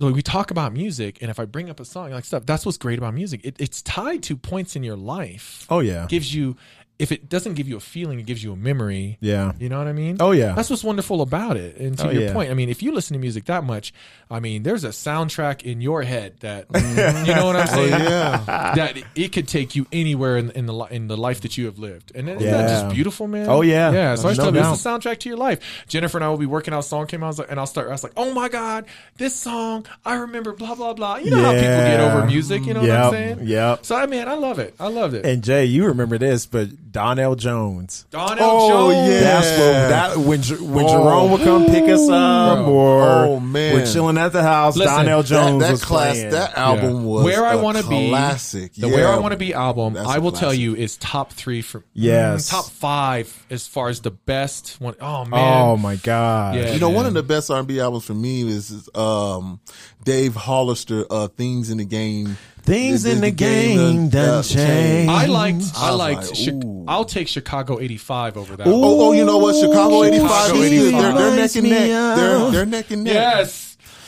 [0.00, 2.64] like, we talk about music, and if I bring up a song like stuff, that's
[2.64, 3.40] what's great about music.
[3.44, 5.66] It, it's tied to points in your life.
[5.70, 6.06] Oh yeah.
[6.08, 6.56] gives you
[6.98, 9.18] if it doesn't give you a feeling, it gives you a memory.
[9.20, 9.52] Yeah.
[9.58, 10.16] You know what I mean?
[10.18, 10.54] Oh, yeah.
[10.54, 11.76] That's what's wonderful about it.
[11.76, 12.32] And to Oh, your yeah.
[12.32, 13.94] point, I mean, if you listen to music that much,
[14.30, 17.24] I mean, there's a soundtrack in your head that Mm-hmm.
[17.26, 17.94] you know what I'm saying?
[17.94, 18.72] Oh, yeah.
[18.74, 21.78] That it could take you anywhere in, in the in the life that you have
[21.78, 23.48] lived, and isn't that just beautiful, man?
[23.48, 23.90] Oh, yeah.
[23.92, 24.14] yeah.
[24.14, 25.84] So I tell you, it's the soundtrack to your life.
[25.88, 26.80] Jennifer and I will be working out.
[26.80, 27.88] A song came out, I was like, and I'll start.
[27.88, 28.86] I was like, oh my god,
[29.16, 31.16] this song, I remember, blah blah blah.
[31.16, 32.64] You know how people get over music.
[32.66, 33.38] You know what I'm saying?
[33.44, 33.76] Yeah.
[33.82, 34.74] So I mean, I love it.
[34.80, 35.24] I loved it.
[35.24, 38.06] And Jay, you remember this, but Donell Jones.
[38.10, 39.08] Donell Oh, Jones.
[39.12, 39.20] yeah.
[39.20, 40.42] That's what that when
[40.74, 40.88] when Oh.
[40.88, 42.72] Jerome would come pick us up, Bro.
[42.74, 43.74] or Oh, man.
[43.74, 44.76] we're chilling at the house.
[44.76, 46.30] Listen, Donell Jones that was class, playing.
[46.30, 47.02] that album Yeah.
[47.02, 48.74] was Where I Want to Be classic.
[48.74, 48.94] The yeah.
[48.94, 51.62] Where I Want to Be album, That's I a will tell you, is top three
[51.62, 52.46] for Yes.
[52.48, 54.94] mm, top five as far as the best one.
[55.00, 55.40] Oh man.
[55.40, 56.56] oh man, my god!
[56.56, 56.72] Yeah.
[56.72, 59.60] You know, one of the best R&B albums for me is, is um,
[60.04, 62.36] Dave Hollister, uh, "Things in the Game."
[62.68, 65.10] Things in the the game done- done changed.
[65.10, 65.62] I liked.
[65.76, 66.30] I, was liked.
[66.30, 68.66] like, Chi- I'll take Chicago '85 over that.
[68.66, 68.70] Ooh.
[68.74, 69.54] Oh, oh, you know what?
[69.56, 70.28] Chicago '85.
[70.46, 70.72] Chicago is good.
[70.84, 71.00] 85.
[71.02, 72.16] They're, they're neck and neck.
[72.16, 73.14] They're they're neck and neck.
[73.14, 73.64] Yes.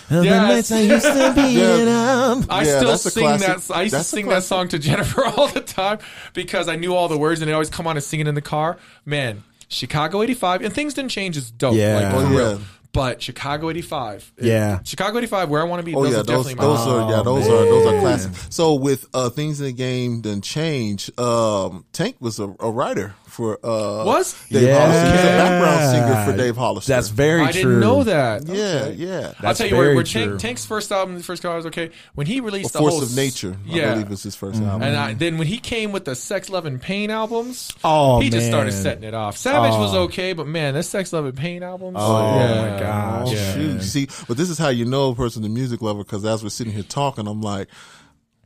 [0.09, 0.73] The Yes.
[0.73, 1.77] I used to be Yeah.
[1.77, 3.47] in um, I Yeah, still sing classic.
[3.69, 3.75] that.
[3.77, 5.99] I used to That's a sing that song to Jennifer all the time
[6.35, 8.35] because I knew all the words and they always come on and sing it in
[8.35, 8.77] the car.
[9.07, 11.77] Man, Chicago '85 and things didn't change is dope.
[11.77, 11.95] Yeah.
[12.01, 12.53] like, for Oh, real.
[12.59, 12.59] yeah.
[12.93, 14.81] But Chicago '85, Yeah.
[14.83, 15.95] Chicago '85, where I want to be.
[15.95, 17.93] Oh those yeah, are those definitely my those are yeah Oh, those are those are
[17.93, 18.01] man.
[18.01, 18.47] classics.
[18.55, 21.11] So with uh things in the game then change.
[21.19, 24.35] Um, Tank was a, a writer for uh Was?
[24.51, 24.79] Dave Yeah.
[24.79, 25.11] Hollister.
[25.13, 26.93] He's a background singer for Dave Hollister.
[26.93, 27.61] That's very I true.
[27.61, 28.47] I didn't know that.
[28.47, 29.33] yeah yeah.
[29.41, 30.27] I'll tell you where, very where true.
[30.33, 31.91] Tank, Tank's first album, the first car was okay.
[32.15, 34.67] When he A released the Force whole of Nature, I yeah, believe was his 1st
[34.67, 34.83] album.
[34.83, 38.29] and I, then when he came with the Sex, Love, and Pain albums, Oh, he
[38.31, 39.37] just started setting it off.
[39.39, 40.03] Savage was Oh.
[40.03, 41.97] okay, but man, that Sex, Love, and Pain albums.
[41.99, 42.71] Oh, yeah.
[42.73, 43.29] my gosh.
[43.29, 43.55] Oh, Yeah.
[43.55, 43.73] shoot.
[43.75, 46.43] You See, but this is how you know a person's a music lover because as
[46.43, 47.69] we're sitting here talking, I'm like,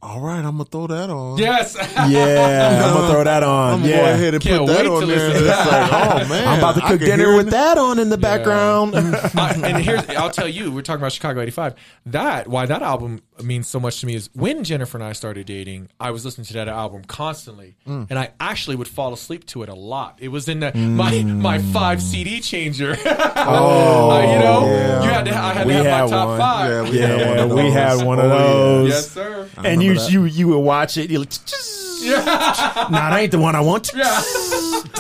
[0.05, 1.39] all right, I'm gonna throw that on.
[1.39, 1.75] Yes.
[2.05, 3.73] Yeah, I'm gonna throw that on.
[3.75, 3.97] I'm gonna yeah.
[4.03, 5.29] go ahead and Can't put that wait on there.
[5.31, 8.19] listen it's like, oh man, I'm about to cook dinner with that on in the
[8.19, 8.95] background.
[8.97, 11.75] I- and here's I'll tell you, we're talking about Chicago '85.
[12.07, 15.47] That why that album means so much to me is when Jennifer and I started
[15.47, 18.07] dating, I was listening to that album constantly, Mm.
[18.11, 20.19] and I actually would fall asleep to it a lot.
[20.21, 22.97] It was in the, my my five CD changer.
[23.07, 25.03] oh, you know, yeah.
[25.03, 25.35] you had to.
[25.37, 26.39] I had We to have had my top one.
[26.39, 26.95] five.
[26.95, 27.73] Yeah, we had one of we those.
[27.73, 28.39] had one of Oh, yeah.
[28.39, 28.89] those.
[28.91, 29.49] yes, sir.
[29.57, 30.13] and you remember that.
[30.13, 31.11] you you would watch it.
[31.11, 31.33] You're like,
[32.05, 33.91] nah, that ain't the one I want.
[33.95, 34.21] Yeah.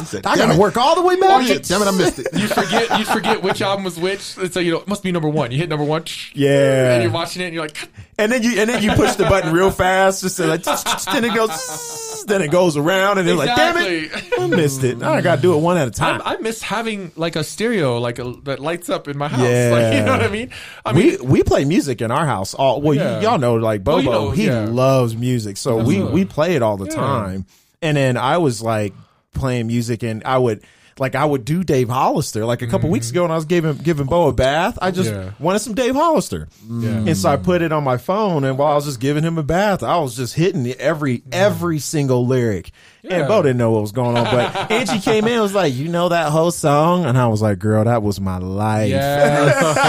[0.04, 0.58] Said, I gotta it.
[0.58, 1.48] work all the way Oh, back.
[1.48, 2.28] yeah, damn it, I missed it.
[2.34, 4.36] You forget you forget which album was which.
[4.38, 5.50] And so you know it must be number one.
[5.52, 6.04] You hit number one.
[6.34, 6.94] Yeah.
[6.94, 7.76] And you're watching it and you're like,
[8.18, 11.24] and then you and then you push the button real fast, just to like, then
[11.24, 14.32] it goes, then it goes around, and it's like, damn it.
[14.38, 14.98] I missed it.
[14.98, 16.22] Now I gotta do it one at a time.
[16.24, 19.40] I, I miss having like a stereo like a, that lights up in my house.
[19.40, 19.70] Yeah.
[19.72, 20.50] Like, you know what I mean?
[20.84, 22.54] I we mean, we we play music in our house.
[22.54, 23.16] All well, Yeah.
[23.16, 23.96] y- y'all know like Bobo.
[23.96, 24.64] Well, you know, he yeah.
[24.66, 26.12] loves music, so we Absolutely.
[26.12, 27.46] we play it all the time.
[27.82, 28.94] And then I was like
[29.34, 30.62] playing music, and I would
[30.98, 32.44] like I would do Dave Hollister.
[32.44, 35.10] Like a couple weeks ago, when I was giving giving Bo a bath, I just
[35.10, 35.20] Mm-hmm.
[35.22, 35.30] Yeah.
[35.38, 36.88] wanted some Dave Hollister, Yeah.
[36.90, 38.44] and so I put it on my phone.
[38.44, 41.78] And while I was just giving him a bath, I was just hitting every every
[41.78, 42.70] single lyric.
[43.04, 43.18] Yeah.
[43.18, 45.74] And Bo didn't know what was going on, but Angie came in and was like,
[45.74, 49.84] "You know that whole song?" And I was like, "Girl, that was my life." yeah,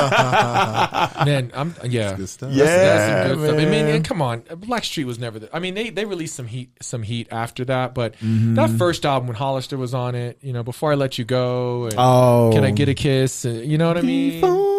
[1.25, 2.15] man, I'm yeah.
[2.15, 2.51] good stuff.
[2.51, 3.59] Yeah, That's some good stuff.
[3.61, 5.39] I mean, and come on, Blackstreet was never.
[5.39, 8.55] The, I mean, they they released some heat, some heat after that, but Mm-hmm.
[8.55, 11.85] that first album when Hollister was on it, you know, before I let you go,
[11.85, 13.45] and Oh, can I get a kiss?
[13.45, 14.41] You know what I mean?
[14.41, 14.74] Before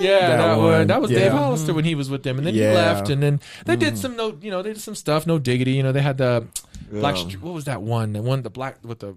[0.00, 0.86] Yeah, that, one.
[0.86, 1.20] That was Yeah.
[1.20, 2.70] Dave Hollister when he was with them, and then Yeah.
[2.70, 3.96] he left, and then they did hmm.
[3.96, 5.26] some no, you know, they did some stuff.
[5.26, 6.46] No diggity, you know, they had the
[6.90, 7.16] Black.
[7.16, 7.28] Yeah.
[7.28, 8.12] Str- What was that one?
[8.12, 9.16] The one, the black with the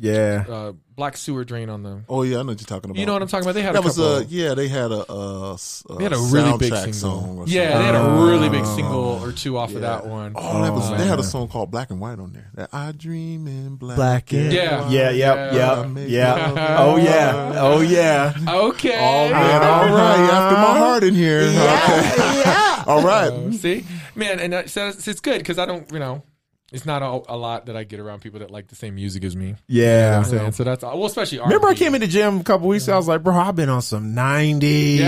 [0.00, 0.44] Yeah.
[0.48, 2.02] uh, black sewer drain on the.
[2.08, 2.98] Oh yeah, I know what you're talking about.
[3.00, 3.54] You know what I'm talking about?
[3.54, 4.12] They had That a was couple.
[4.16, 6.92] uh yeah, they had a uh, s- uh they had a really big single.
[6.92, 7.38] song.
[7.38, 7.78] Or yeah, something.
[7.78, 10.32] they had a really big single or two off of that one.
[10.36, 10.90] Oh, that was.
[10.90, 12.50] Oh, they had a song called "Black and White" on there.
[12.54, 13.96] That I dream in black.
[13.96, 14.82] Black and Yeah.
[14.82, 14.90] white.
[14.92, 15.86] Yeah, yep, Yeah.
[15.86, 16.76] yep, yeah.
[16.78, 17.52] Oh yeah.
[17.56, 18.34] Oh yeah.
[18.48, 18.98] Okay.
[18.98, 20.30] Oh man, all right.
[20.30, 21.40] After my heart in here.
[21.40, 21.52] Okay.
[21.54, 22.64] yeah.
[22.88, 23.30] All right.
[23.30, 23.84] Uh, see,
[24.14, 26.22] man, and uh, so it's, it's good because I don't, you know,
[26.70, 29.24] it's not a, a lot that I get around people that like the same music
[29.24, 29.54] as me.
[29.68, 30.18] You know Yeah.
[30.18, 30.52] I'm saying?
[30.52, 31.78] So that's well, especially Remember, I R&B.
[31.78, 32.94] came in the gym a couple weeks ago.
[32.94, 35.00] I was like, bro, I've been on some nineties.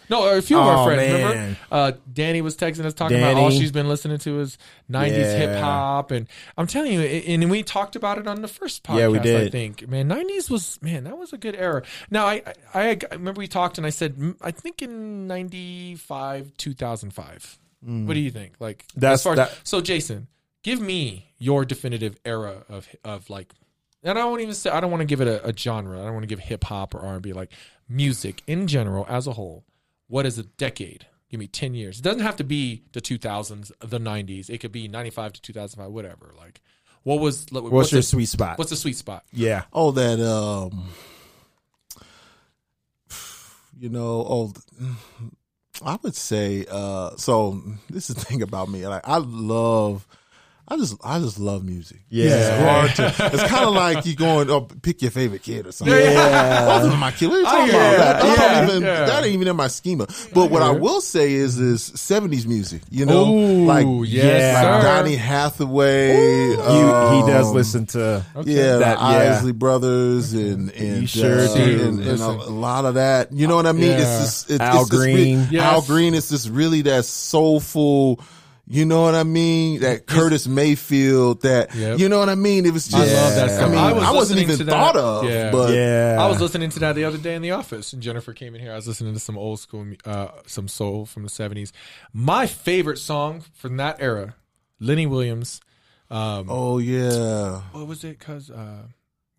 [0.00, 0.04] Yeah.
[0.10, 1.12] No, a few of Oh, our friends.
[1.12, 1.28] man.
[1.30, 4.58] Remember, uh, Danny was texting us talking about all she's been listening to is
[4.90, 5.36] '90s Yeah.
[5.36, 6.26] hip hop, and
[6.58, 8.98] I'm telling you, and we talked about it on the first podcast.
[8.98, 9.46] Yeah, we did.
[9.46, 11.82] I think, man, '90s was man, that was a good era.
[12.10, 12.42] Now, I,
[12.74, 17.58] I, I remember we talked, and I said, mm, I think in '95, 2005.
[17.82, 18.54] What do you think?
[18.58, 19.00] Like, Mm.
[19.00, 20.26] That's- as far as, that- so, Jason,
[20.66, 23.54] give me your definitive era of of like.
[24.02, 26.00] And I won't even say I don't want to give it a, a genre.
[26.00, 27.52] I don't want to give hip hop or R and B like
[27.88, 29.64] music in general as a whole.
[30.08, 31.06] What is a decade?
[31.30, 31.98] Give me ten years.
[32.00, 34.50] It doesn't have to be the two thousands, the nineties.
[34.50, 36.32] It could be ninety five to two thousand five, whatever.
[36.36, 36.60] Like,
[37.04, 38.58] what was what's, What's, your the, sweet spot?
[38.58, 39.24] what's the sweet spot?
[39.32, 39.62] yeah.
[39.72, 40.88] Oh, that um,
[43.78, 44.52] you know, oh,
[45.84, 46.66] I would say.
[46.70, 48.86] uh So this is the thing about me.
[48.86, 50.06] Like I love.
[50.68, 52.00] I just, I just love music.
[52.08, 52.24] Yeah.
[52.34, 53.26] it's hard to.
[53.34, 55.96] It's kind of like you going, oh, pick your favorite kid or something.
[55.96, 56.80] Yeah.
[56.80, 57.30] Those are my kids.
[57.30, 58.22] What are you talking hear about?
[58.22, 58.64] That, Yeah.
[58.64, 59.04] even, Yeah.
[59.06, 60.08] that ain't even in my schema.
[60.34, 62.82] But what I will say is, is seventies music.
[62.90, 64.82] You know, Ooh, like yes, like.
[64.82, 66.50] Donny Hathaway.
[66.50, 69.36] You, he um, does listen to yeah, that- the yeah.
[69.36, 73.32] Isley Brothers and and sure uh, and, and a, a lot of that.
[73.32, 73.90] You know what I mean?
[73.92, 73.98] Yeah.
[74.00, 75.46] It's just it's, Al it's Green.
[75.50, 75.62] Yes.
[75.62, 78.20] Al Green is just really that soulful.
[78.68, 79.80] You know what I mean?
[79.80, 81.42] That Curtis Mayfield.
[81.42, 82.00] That Yep.
[82.00, 82.66] you know what I mean?
[82.66, 82.96] It was just.
[82.96, 84.66] I love that I mean, I I, was wasn't even that.
[84.66, 85.24] thought of.
[85.24, 85.52] Yeah.
[85.52, 86.16] But yeah.
[86.18, 88.60] I was listening to that the other day in the office, and Jennifer came in
[88.60, 88.72] here.
[88.72, 91.72] I was listening to some old school, uh, some soul from the seventies.
[92.12, 94.34] My favorite song from that era,
[94.80, 95.60] Lenny Williams.
[96.10, 97.62] Um, oh yeah.
[97.72, 98.18] what was it?
[98.18, 98.88] Cause uh,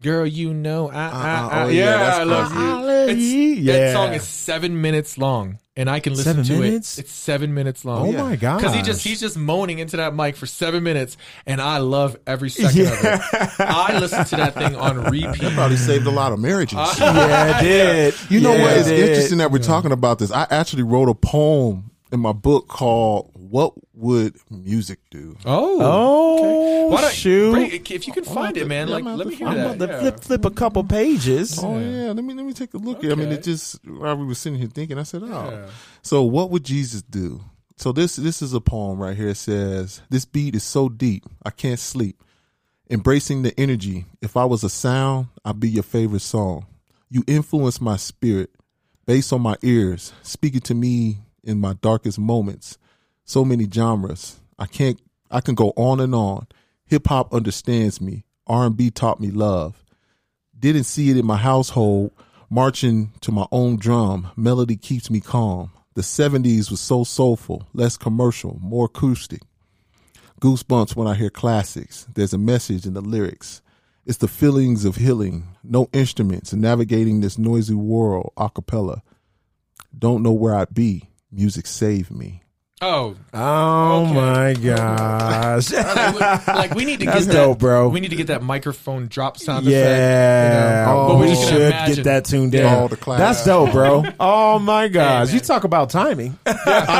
[0.01, 1.49] girl, you know, I, uh, I, Uh-uh.
[1.49, 2.59] I Oh, yeah, yeah, I love you.
[2.59, 3.63] I love It's- you.
[3.65, 3.93] That Yeah.
[3.93, 6.97] song is seven minutes long, and I can listen Seven to minutes?
[6.97, 7.01] it.
[7.05, 8.07] It's seven minutes long.
[8.07, 8.21] Oh yeah.
[8.23, 8.57] my god!
[8.57, 12.15] Because he just he's just moaning into that mic for seven minutes, and I love
[12.27, 13.21] every second of it.
[13.59, 15.53] I listen to that thing on repeat.
[15.53, 16.77] Probably saved a lot of marriages.
[16.99, 18.13] yeah, it did.
[18.29, 18.77] You know Yeah, what?
[18.77, 18.99] It's did.
[19.09, 20.31] interesting that we're talking about this.
[20.31, 26.87] I actually wrote a poem in my book called "What Would Music Do." Oh, Oh,
[26.89, 27.51] Why don't shoot!
[27.51, 28.87] bring it- if you can find it, man?
[28.87, 29.75] yeah, Like, let me I'm hear I'm that.
[29.75, 29.99] about to yeah.
[29.99, 31.59] flip flip a couple pages.
[31.61, 32.99] Oh yeah, let me let me take a look.
[32.99, 33.11] at it.
[33.11, 35.67] I mean, it just while we were sitting here thinking, I said, "Oh, Yeah.
[36.01, 37.41] so what would Jesus do?"
[37.77, 39.29] So this this is a poem right here.
[39.29, 42.23] It says, "This beat is so deep, I can't sleep.
[42.89, 44.05] Embracing the energy.
[44.21, 46.65] If I was a sound, I'd be your favorite song.
[47.09, 48.49] You influence my spirit,
[49.05, 52.77] based on my ears, speaking to me in my darkest moments.
[53.27, 54.39] So many genres.
[54.57, 55.01] I can't.
[55.29, 56.47] I can go on and on.
[56.85, 58.23] Hip hop understands me.
[58.47, 59.83] R and B taught me love.
[60.57, 62.11] Didn't see it in my household
[62.49, 64.31] marching to my own drum.
[64.37, 65.71] Melody keeps me calm.
[65.95, 69.41] The 70s was so soulful less commercial more acoustic.
[70.39, 72.07] Goosebumps when i hear classics.
[72.13, 73.61] There's a message in the lyrics.
[74.05, 75.49] It's the feelings of healing.
[75.65, 79.03] No instruments navigating this noisy world a cappella.
[79.97, 81.09] Don't know where i'd be.
[81.29, 82.43] Music saved me
[82.79, 84.13] Oh, Oh Okay.
[84.13, 85.73] my gosh!
[86.47, 87.89] like we need to That's get that, bro.
[87.89, 90.85] We need to get that microphone drop sound yeah, effect.
[90.85, 90.99] You know?
[90.99, 91.95] Oh, But we just should imagine.
[91.95, 92.65] get that tuned in.
[92.67, 93.17] All the class.
[93.19, 94.03] That's dope, bro.
[94.19, 95.27] Oh my gosh!
[95.27, 95.33] man.
[95.35, 96.37] you talk about timing.
[96.45, 96.51] i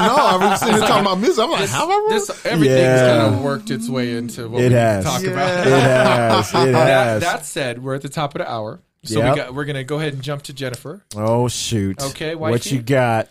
[0.07, 2.45] know i was sitting here talking about music i'm like This, how have I this
[2.45, 3.17] everything's Yeah.
[3.23, 5.03] kind of worked its way into what It we need has.
[5.03, 5.29] to talk Yeah.
[5.29, 5.67] about.
[5.67, 6.49] It has.
[6.49, 7.21] It That, has.
[7.23, 9.29] that said, we're at the top of the hour, so Yep.
[9.35, 11.03] we got, we're gonna go ahead and jump to Jennifer.
[11.15, 12.01] oh shoot!
[12.01, 13.27] Okay, what you got?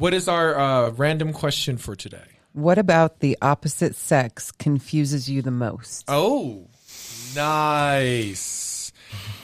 [0.00, 2.24] What is our uh, random question for today?
[2.54, 6.06] What about the opposite sex confuses you the most?
[6.08, 6.68] Oh,
[7.36, 8.92] nice,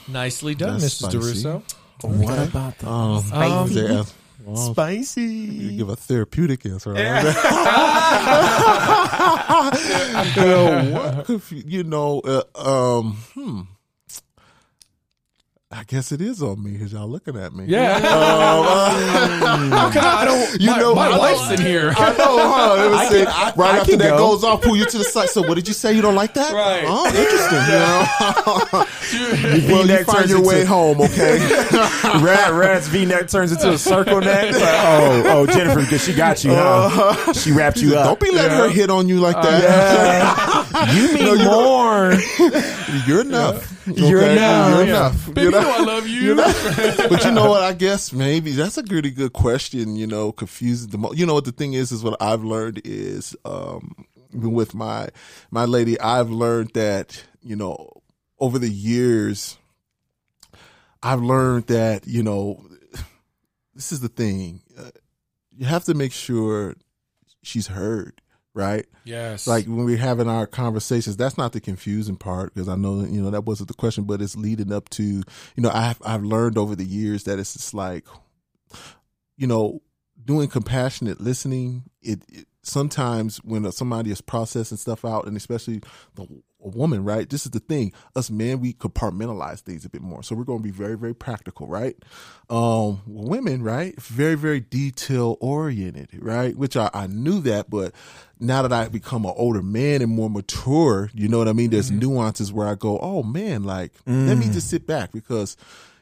[0.09, 0.99] nicely done, That's Mrs.
[0.99, 1.19] spicy.
[1.19, 1.63] Durousseau.
[2.01, 3.75] What about the um, Spicy.
[3.75, 4.15] they ask-
[4.47, 5.77] well, you spicy?
[5.77, 6.93] give a therapeutic answer.
[6.95, 7.23] right?
[10.37, 12.45] you know, what confu- you know, uh,
[12.99, 13.61] um, hmm.
[15.69, 17.64] I guess it is on me because y'all looking at me.
[17.67, 17.97] Yeah.
[17.97, 20.21] Um, uh, how can I?
[20.21, 20.61] I don't.
[20.67, 21.93] You my, know, my wife's in here.
[21.97, 22.77] I know, huh?
[22.87, 24.19] It was I saying- can- I- right I after can that go.
[24.19, 25.29] goes off, pull you to the side.
[25.29, 25.93] So, what did you say?
[25.93, 26.53] You don't like that?
[26.53, 26.85] Right.
[26.87, 27.59] Oh, interesting.
[27.67, 28.07] You know,
[29.75, 31.39] well, you V-neck find turns your way into- home, okay?
[32.25, 34.53] Rat Rat's V neck turns into a circle neck.
[34.53, 36.87] Like, oh, oh, Jennifer, because she got you, huh?
[36.87, 37.33] Uh-huh.
[37.33, 38.07] She wrapped you up.
[38.07, 40.66] Don't be letting her hit on you like uh, that.
[40.95, 42.12] You mean No, more?
[43.07, 43.87] You're enough.
[43.87, 44.33] You're okay?
[44.33, 44.70] enough.
[44.72, 45.27] You're enough.
[45.27, 46.35] Baby, You know I love you.
[47.09, 47.62] but you know what?
[47.62, 49.97] I guess maybe that's a pretty good question.
[49.97, 51.16] You know, confusing the most.
[51.18, 51.93] You know what the thing is?
[51.93, 55.09] Is what I've learned is, um, with my
[55.51, 57.91] my lady, I've learned that you know
[58.39, 59.57] over the years,
[61.03, 62.62] I've learned that you know
[63.74, 64.62] this is the thing.
[64.79, 64.91] Uh,
[65.57, 66.74] you have to make sure
[67.43, 68.20] she's heard,
[68.57, 68.87] right?
[69.05, 69.47] Yes.
[69.47, 73.11] Like when we're having our conversations, that's not the confusing part because I know that,
[73.11, 75.25] you know that wasn't the question, but it's leading up to you
[75.59, 78.07] know I've I've learned over the years that it's just like
[79.37, 79.83] you know
[80.25, 81.85] doing compassionate listening.
[82.03, 85.83] It, it sometimes when somebody is processing stuff out, and especially
[86.15, 86.27] the
[86.65, 87.29] a woman, right?
[87.29, 87.93] This is the thing.
[88.15, 90.23] Us men, we compartmentalize things a bit more.
[90.23, 91.97] So we're going to be very, very practical, right?
[92.49, 94.01] Um, women, right?
[94.01, 96.57] Very, very detail oriented, right?
[96.57, 97.93] Which I, I knew that, but
[98.41, 101.71] now that I've become an older man and more mature, you know what I mean?
[101.71, 105.57] There's nuances where I go, oh man, like, let me just sit back because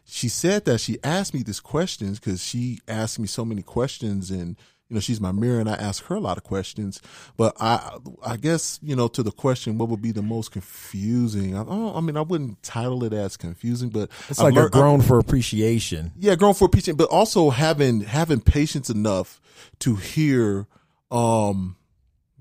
[0.05, 4.31] she said that she asked me these questions because she asked me so many questions
[4.31, 4.57] and
[4.89, 7.01] you know she's my mirror and I ask her a lot of questions
[7.37, 11.57] but I I guess you know to the question what would be the most confusing
[11.57, 15.01] I, I mean I wouldn't title it as confusing but It's I've like a grown
[15.01, 16.13] for appreciation.
[16.19, 19.41] yeah, grown for appreciation, but also having having patience enough
[19.81, 20.67] to hear
[21.11, 21.77] um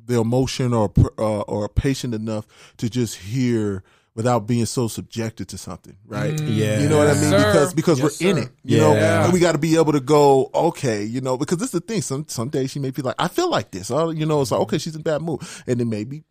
[0.06, 2.46] the emotion or uh, or patient enough
[2.78, 3.84] to just hear
[4.16, 6.40] without being so subjected to something, right?
[6.42, 6.80] Yeah.
[6.80, 7.30] You know what I mean?
[7.32, 7.38] Sir.
[7.38, 10.00] because because Yes, we're in it, you know, and we got to be able to
[10.00, 12.02] go, okay, you know, because this is the thing.
[12.02, 14.52] Some some days she may be like, I feel like this, or you know, it's
[14.52, 16.24] like, okay, she's in bad mood, and then maybe,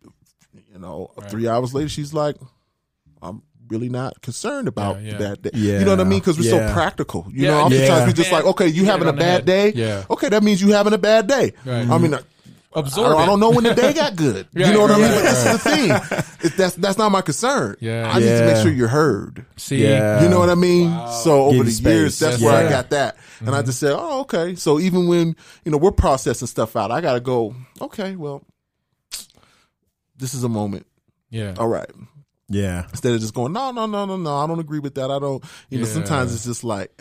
[0.71, 2.35] you know, three hours later, she's like,
[3.21, 5.17] I'm really not concerned about Yeah, yeah.
[5.19, 5.49] that day.
[5.53, 5.79] Yeah.
[5.79, 6.19] You know what I mean?
[6.19, 6.67] Because we're Yeah.
[6.67, 7.25] so practical.
[7.31, 8.05] You Yeah, know, oftentimes yeah.
[8.07, 9.71] we just like, okay, you having a bad day.
[9.73, 10.03] Yeah.
[10.09, 11.53] Okay, that means you having a bad day.
[11.65, 11.87] Right.
[11.89, 12.19] I mean, I,
[12.75, 14.47] Absorb I, don't, I don't know when the day got good.
[14.53, 15.03] you know what I mean?
[15.03, 16.23] right, But this is the thing.
[16.43, 17.77] It, that's that's not my concern.
[17.79, 18.11] Yeah.
[18.13, 19.45] I need to make sure you're heard.
[19.55, 20.23] See, Yeah.
[20.23, 20.89] You know what I mean?
[21.23, 23.15] So over Give the you years, that's Yes, where I got that.
[23.39, 23.65] And I mm-hmm.
[23.67, 24.55] just said, oh, okay.
[24.55, 28.43] So even when, you know, we're processing stuff out, I got to go, okay, well,
[30.17, 30.85] this is a moment.
[31.29, 31.89] yeah, All right.
[32.49, 32.85] Yeah.
[32.89, 35.09] Instead of just going, no, no, no, no, no, I don't agree with that.
[35.09, 36.91] I don't, you know, sometimes it's just like,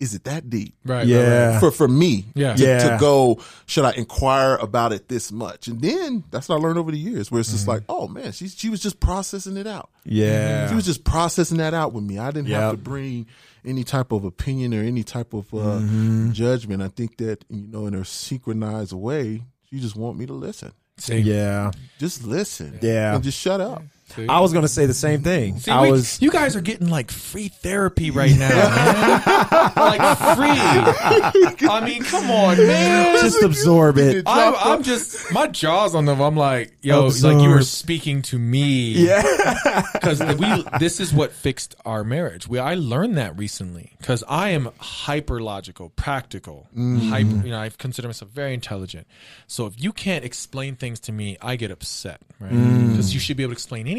[0.00, 0.74] is it that deep?
[0.84, 1.50] right, right, Yeah.
[1.52, 1.60] right.
[1.60, 2.54] For, for me, Yeah.
[2.54, 2.90] to, Yeah.
[2.90, 5.66] to go, should I inquire about it this much?
[5.68, 7.70] And then that's what I learned over the years where it's just Mm-hmm.
[7.70, 9.90] like, oh man, she, she was just processing it out.
[10.04, 10.68] Yeah.
[10.68, 12.18] She was just processing that out with me.
[12.18, 13.26] I didn't have to bring
[13.64, 16.30] any type of opinion or any type of uh, Mm-hmm.
[16.32, 16.80] judgment.
[16.82, 20.72] I think that you know, in a synchronized way, she just want me to listen.
[20.96, 21.70] See, Yeah.
[21.98, 22.78] Just listen.
[22.82, 23.14] Yeah.
[23.14, 23.82] And just shut up.
[24.14, 24.26] See?
[24.28, 25.58] I was going to say the same thing.
[25.58, 29.22] See, I we- was you guys are getting like free therapy right now, man.
[29.76, 31.68] like free.
[31.68, 33.16] I mean, come on, man.
[33.22, 34.24] just absorb it.
[34.26, 36.20] I'm, I'm just my jaws on them.
[36.20, 38.92] I'm like, yo, like you were speaking to me.
[38.92, 39.82] Yeah.
[39.92, 42.48] because we this is what fixed our marriage.
[42.48, 47.10] We I learned that recently because I am hyper logical, practical, mm-hmm.
[47.10, 47.46] hyper.
[47.46, 49.06] You know, I consider myself very intelligent.
[49.46, 52.52] So if you can't explain things to me, I get upset, right?
[52.52, 52.90] Mm.
[52.90, 53.97] Because you should be able to explain anything.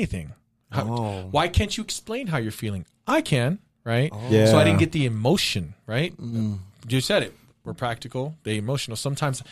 [0.71, 2.85] How- Why can't you explain how you're feeling?
[3.07, 4.11] I can, right?
[4.29, 4.45] Yeah.
[4.47, 6.13] So I didn't get the emotion, right?
[6.87, 7.33] You said it.
[7.63, 8.35] We're practical.
[8.43, 8.95] They emotional.
[8.97, 9.43] Sometimes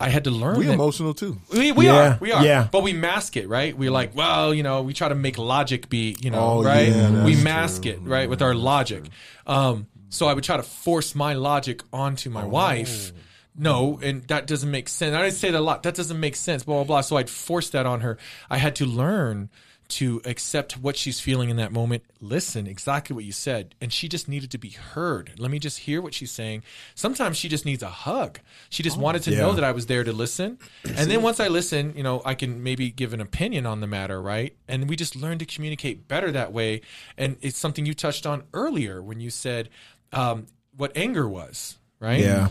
[0.00, 0.58] I had to learn.
[0.58, 1.38] We that- emotional too.
[1.52, 2.68] we, we Yeah, are, we are, yeah.
[2.70, 3.76] but we mask it, right?
[3.76, 6.88] We're like, well, you know, we try to make logic be, you know, Oh, right?
[6.88, 9.04] yeah, we mask it, right, with our logic.
[9.46, 12.32] Um, so I would try to force my logic onto Oh.
[12.32, 13.12] my wife.
[13.56, 15.14] No, and that doesn't make sense.
[15.14, 15.84] I didn't say that a lot.
[15.84, 16.64] That doesn't make sense.
[16.64, 17.00] Blah blah blah.
[17.02, 18.18] So I'd force that on her.
[18.50, 19.48] I had to learn
[19.86, 22.02] to accept what she's feeling in that moment.
[22.20, 25.32] Listen, exactly what you said, and she just needed to be heard.
[25.38, 26.62] Let me just hear what she's saying.
[26.94, 28.40] Sometimes she just needs a hug.
[28.70, 30.58] She just wanted to know that I was there to listen.
[30.96, 33.86] And then once I listen, you know, I can maybe give an opinion on the
[33.86, 34.56] matter, right?
[34.68, 36.82] And we just learn to communicate better that way.
[37.18, 39.68] And it's something you touched on earlier when you said
[40.12, 42.20] um, what anger was, right?
[42.20, 42.48] Yeah.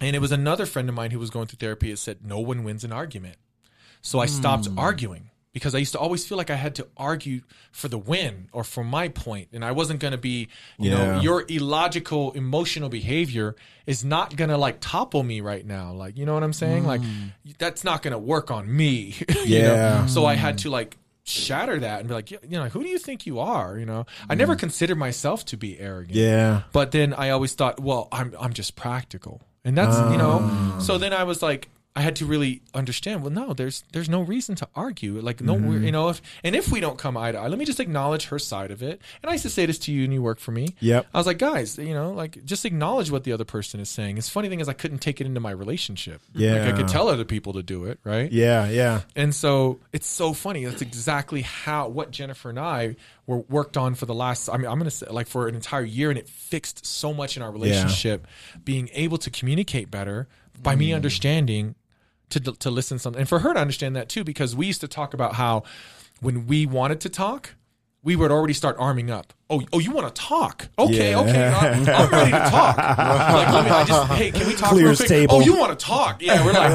[0.00, 2.38] And it was another friend of mine who was going through therapy that said, no
[2.38, 3.36] one wins an argument.
[4.02, 4.78] So I stopped Hmm.
[4.78, 7.40] arguing because I used to always feel like I had to argue
[7.72, 10.48] for the win or for my point, and I wasn't going to be,
[10.78, 11.20] you know, Yeah.
[11.20, 15.92] your illogical emotional behavior is not going to like topple me right now.
[15.92, 16.86] Like, you know what I'm saying?
[16.86, 17.32] Like, mm.
[17.58, 19.16] that's not going to work on me.
[19.28, 19.74] you know?
[19.74, 20.06] Yeah.
[20.06, 20.62] So I had mm.
[20.62, 23.76] to like shatter that and be like, you know, who do you think you are?
[23.78, 24.58] You know, I never mm.
[24.60, 26.14] considered myself to be arrogant.
[26.16, 26.62] Yeah.
[26.72, 30.38] But then I always thought, well, I'm I'm just practical, and that's you know.
[30.42, 30.78] Ah.
[30.80, 33.22] So then I was like, I had to really understand.
[33.22, 35.20] Well, no, there's there's no reason to argue.
[35.20, 35.84] Like no, we're, mm-hmm.
[35.86, 38.26] you know, if and if we don't come eye to eye, let me just acknowledge
[38.26, 39.00] her side of it.
[39.22, 40.76] And I used to say this to you, and you work for me.
[40.78, 41.06] Yep.
[41.12, 44.18] I was like, guys, you know, like just acknowledge what the other person is saying.
[44.18, 46.22] It's funny thing is I couldn't take it into my relationship.
[46.62, 48.30] like I could tell other people to do it, right?
[48.30, 48.68] Yeah.
[48.68, 49.00] Yeah.
[49.16, 50.64] And so it's so funny.
[50.64, 52.94] That's exactly how what Jennifer and I
[53.26, 54.48] were worked on for the last.
[54.48, 57.36] I mean, I'm gonna say like for an entire year, and it fixed so much
[57.36, 58.28] in our relationship.
[58.64, 60.28] Being able to communicate better
[60.62, 60.96] by me mm.
[60.96, 61.74] understanding
[62.30, 64.80] to to listen to something, and for her to understand that too, because we used
[64.80, 65.62] to talk about how
[66.20, 67.54] when we wanted to talk.
[68.02, 69.34] we would already start arming up.
[69.50, 70.68] Oh, oh, you want to talk?
[70.78, 71.20] Okay, Yeah.
[71.20, 72.76] okay, I'm, I'm ready to talk.
[72.78, 75.08] like, let me, I just, hey, can we talk real Clears quick?
[75.10, 75.34] table.
[75.34, 76.22] Oh, you want to talk?
[76.22, 76.70] Yeah, we're like,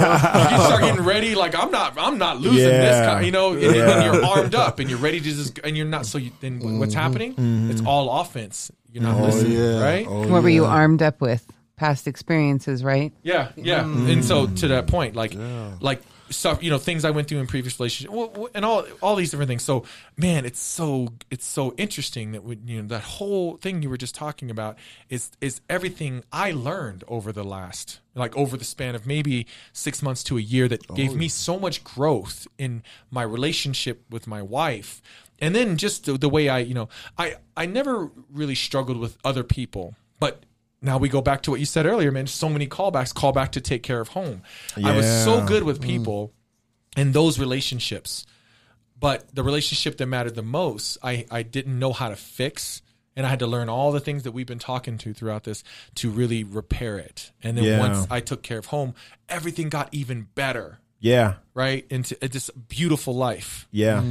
[0.52, 1.34] you start getting ready.
[1.34, 3.08] Like, I'm not, I'm not losing this.
[3.08, 3.72] Kind, you know, and, Yeah.
[3.72, 6.06] then you're armed up and you're ready to just, and you're not.
[6.06, 7.02] So you, then what's mm-hmm.
[7.02, 7.32] happening?
[7.32, 7.88] It's mm-hmm.
[7.88, 8.72] all offense.
[8.92, 9.82] You're not Oh listening, yeah.
[9.84, 10.06] right?
[10.08, 11.44] Oh, What were you armed up with?
[11.76, 13.14] Past experiences, right?
[13.24, 13.84] Yeah, yeah.
[13.84, 14.12] Mm.
[14.12, 15.36] And so to that point, like,
[15.82, 18.86] like stuff, you know, things I went through in previous relationships, well, well, and all
[19.02, 19.64] all these different things.
[19.64, 19.86] So,
[20.18, 23.98] man, it's so it's so interesting that when, you know that whole thing you were
[23.98, 24.78] just talking about
[25.10, 30.02] is is everything I learned over the last like over the span of maybe six
[30.02, 31.16] months to a year that gave oh.
[31.16, 35.02] me so much growth in my relationship with my wife.
[35.40, 39.18] And then just the, the way I, you know, I I never really struggled with
[39.24, 40.44] other people, but
[40.86, 42.28] now we go back to what you said earlier, man.
[42.28, 44.44] So many callbacks, call back to take care of home.
[44.82, 45.86] I was so good with mm.
[45.86, 46.32] people
[46.96, 48.26] in those relationships,
[49.00, 52.82] but the relationship that mattered the most, I, I didn't know how to fix.
[53.18, 55.64] And I had to learn all the things that we've been talking to throughout this
[55.96, 57.32] to really repair it.
[57.42, 57.80] And then Yeah.
[57.80, 58.94] once I took care of home,
[59.30, 61.36] everything got even better, Yeah.
[61.54, 61.86] right?
[61.92, 63.68] Into uh, this beautiful life.
[63.72, 64.02] Yeah.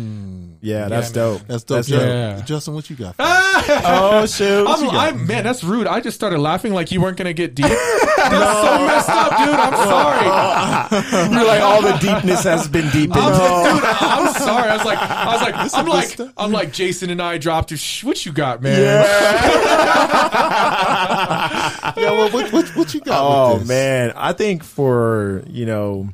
[0.60, 1.14] Yeah, that's man.
[1.14, 1.42] dope.
[1.48, 1.76] That's dope.
[1.78, 2.08] That's Justin.
[2.08, 2.40] Yeah.
[2.44, 3.16] Justin, what you got?
[3.66, 4.66] Oh shoot.
[4.66, 4.94] I'm, got?
[4.94, 5.86] I'm man, that's rude.
[5.86, 7.64] I just started laughing like you weren't gonna get deep.
[8.16, 9.54] That's so messed up, dude.
[9.54, 11.34] I'm sorry.
[11.34, 13.20] You're like all the deepness has been deepened.
[13.22, 14.68] I'm, dude, I'm sorry.
[14.70, 17.68] I was like, I was like, I'm like, I'm like Jason and I dropped.
[17.70, 18.80] to Sh- what you got, man?
[21.96, 23.18] yeah, well, what, what, what you got?
[23.20, 23.68] Oh with this?
[23.68, 26.08] man, I think for you know,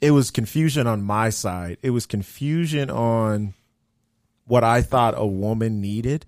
[0.00, 1.78] it was confusion on my side.
[1.82, 3.54] It was confusion on
[4.46, 6.24] what I thought a woman needed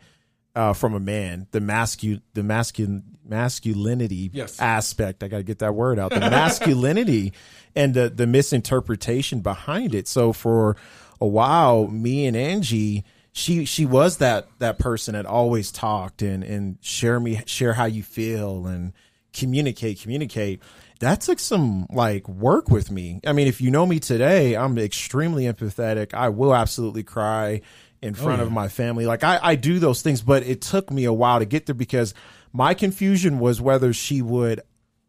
[0.54, 1.46] uh, from a man.
[1.52, 4.60] The mascu the masculine masculinity Yes.
[4.60, 5.22] aspect.
[5.22, 6.10] I got to get that word out.
[6.10, 7.32] The masculinity
[7.76, 10.08] and the the misinterpretation behind it.
[10.08, 10.76] So for
[11.20, 13.04] a while, me and Angie.
[13.32, 17.84] She she was that that person that always talked and and share me share how
[17.84, 18.92] you feel and
[19.32, 20.60] communicate communicate
[21.00, 23.20] that took some like work with me.
[23.26, 26.14] I mean if you know me today i'm extremely empathetic.
[26.14, 27.62] I will absolutely cry
[28.00, 29.04] in oh, front of my family.
[29.04, 31.74] Like I, I do those things but it took me a while to get there
[31.74, 32.14] because
[32.52, 34.60] my confusion was whether she would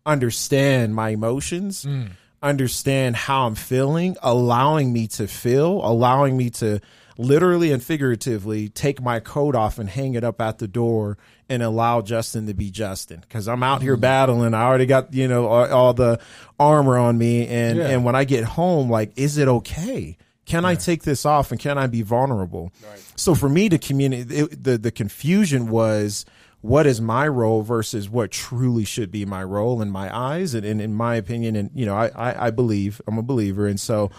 [0.06, 2.06] understand my emotions hmm.
[2.42, 6.80] understand how i'm feeling allowing me to feel allowing me to
[7.18, 11.18] literally and figuratively take my coat off and hang it up at the door
[11.52, 14.54] and allow Justin to be Justin because I'm out here battling.
[14.54, 16.20] I already got you know all, all the
[16.60, 17.90] armor on me, and Yeah.
[17.90, 20.18] and when I get home, like, is it okay?
[20.46, 22.74] Can I take this off and can I be vulnerable?
[23.16, 26.26] So for me to communicate, the the confusion was
[26.62, 30.66] what is my role versus what truly should be my role in my eyes and,
[30.66, 33.80] and in my opinion, and you know, I, I I believe I'm a believer, and
[33.80, 34.10] so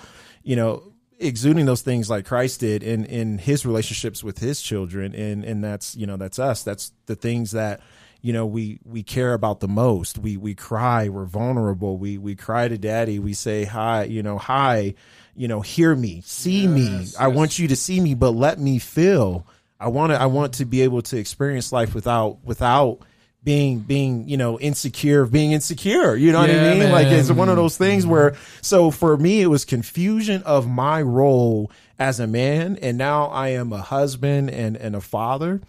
[0.42, 0.91] you know
[1.22, 5.62] exuding those things like Christ did in in his relationships with his children and and
[5.62, 6.62] that's you know that's us.
[6.62, 7.80] That's the things that
[8.20, 10.18] you know we we care about the most.
[10.18, 11.08] We we cry.
[11.08, 11.96] We're vulnerable.
[11.96, 13.18] We we cry to daddy.
[13.18, 14.94] We say hi you know hi
[15.34, 17.06] you know hear me see me.
[17.18, 19.46] I want you to see me but let me feel.
[19.78, 23.00] I want to I want to be able to experience life without without
[23.44, 26.14] being being you know insecure being insecure.
[26.14, 26.90] You know what i mean?
[26.90, 31.02] Like it's one of those things where so for me it was confusion of my
[31.02, 35.60] role as a man and now i am a husband and and a father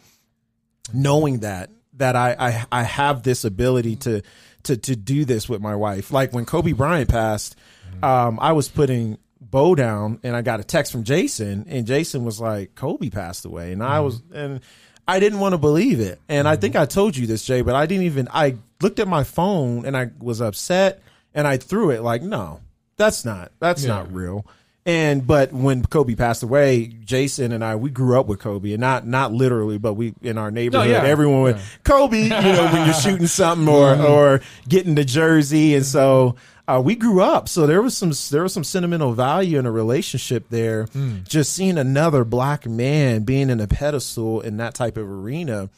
[0.92, 4.24] knowing that that i i, I have this ability to
[4.64, 6.12] to to do this with my wife.
[6.12, 7.56] Like when kobe bryant passed
[8.02, 12.26] um i was putting Bo down and I got a text from Jason and Jason
[12.26, 14.62] was like Kobe passed away and I was and
[15.08, 16.20] I didn't want to believe it.
[16.30, 16.84] And I think mm-hmm.
[16.84, 19.96] I told you this Jay but I didn't even I looked at my phone and
[19.96, 21.02] I was upset
[21.34, 22.62] and I threw it like no
[22.98, 24.46] that's not that's not real.
[24.86, 28.82] And but when Kobe passed away Jason and I we grew up with Kobe and
[28.82, 31.04] not not literally but we in our neighborhood oh, yeah.
[31.04, 34.06] everyone went Kobe you know when you're shooting something or mm-hmm.
[34.06, 35.76] or getting the jersey.
[35.76, 36.36] And so
[36.68, 39.72] uh, we grew up, so there was some there was some sentimental value in a
[39.72, 40.88] relationship there.
[41.28, 45.70] Just seeing another black man being in a pedestal in that type of arena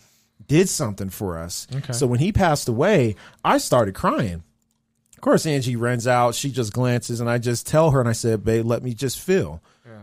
[0.48, 1.68] did something for us.
[1.94, 4.44] So when he passed away, I started crying.
[5.16, 6.36] Of course, Angie runs out.
[6.36, 9.20] She just glances, and I just tell her, and I said, "Babe, let me just
[9.20, 9.62] feel."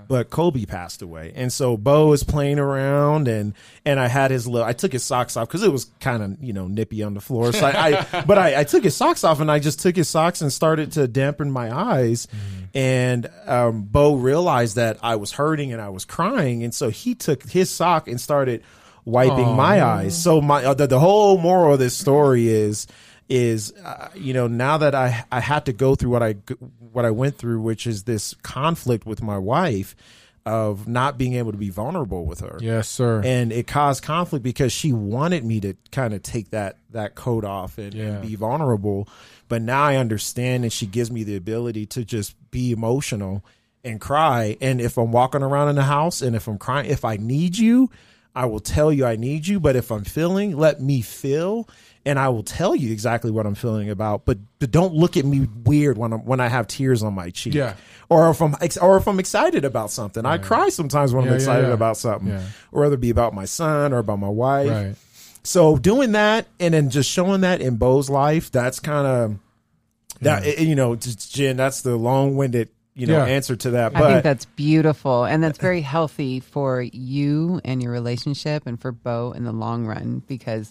[0.08, 4.46] But Kobe passed away, and so Bo is playing around, and and I had his
[4.46, 4.66] little.
[4.66, 7.20] I took his socks off because it was kind of you know nippy on the
[7.20, 7.52] floor.
[7.52, 10.08] So I, I but I, I took his socks off, and I just took his
[10.08, 12.28] socks and started to dampen my eyes,
[12.74, 17.14] and um, Bo realized that I was hurting and I was crying, and so he
[17.14, 18.62] took his sock and started
[19.04, 20.20] wiping my eyes.
[20.20, 22.86] So my uh, the, the whole moral of this story is
[23.28, 26.36] is uh, you know now that I I had to go through what I
[26.92, 29.94] what I went through, which is this conflict with my wife.
[30.44, 32.58] of not being able to be vulnerable with her.
[32.60, 33.22] Yes, sir.
[33.24, 37.44] And it caused conflict because she wanted me to kind of take that that coat
[37.44, 38.04] off and, Yeah.
[38.06, 39.06] and be vulnerable.
[39.46, 43.44] But now I understand and she gives me the ability to just be emotional
[43.84, 44.56] and cry.
[44.60, 47.56] And if I'm walking around in the house and if I'm crying, if I need
[47.56, 47.88] you,
[48.34, 49.60] I will tell you I need you.
[49.60, 51.68] But if I'm feeling, let me feel,
[52.04, 54.24] and I will tell you exactly what I'm feeling about.
[54.24, 57.30] But but don't look at me weird when I'm when I have tears on my
[57.30, 57.54] cheek.
[57.54, 57.74] Yeah.
[58.08, 61.30] Or if I'm ex- or if I'm excited about something, I cry sometimes when Yeah,
[61.30, 61.72] I'm excited yeah.
[61.74, 62.42] about something, Yeah.
[62.72, 64.70] or whether it be about my son or about my wife.
[64.70, 64.94] right.
[65.44, 69.36] So doing that and then just showing that in Bo's life, that's kind of
[70.20, 71.56] that you know, just, Jen.
[71.56, 73.32] That's the long-winded you know Yeah.
[73.32, 73.92] answer to that.
[73.94, 75.24] But I think that's beautiful.
[75.24, 79.86] And that's very healthy for you and your relationship and for Bo in the long
[79.86, 80.70] run because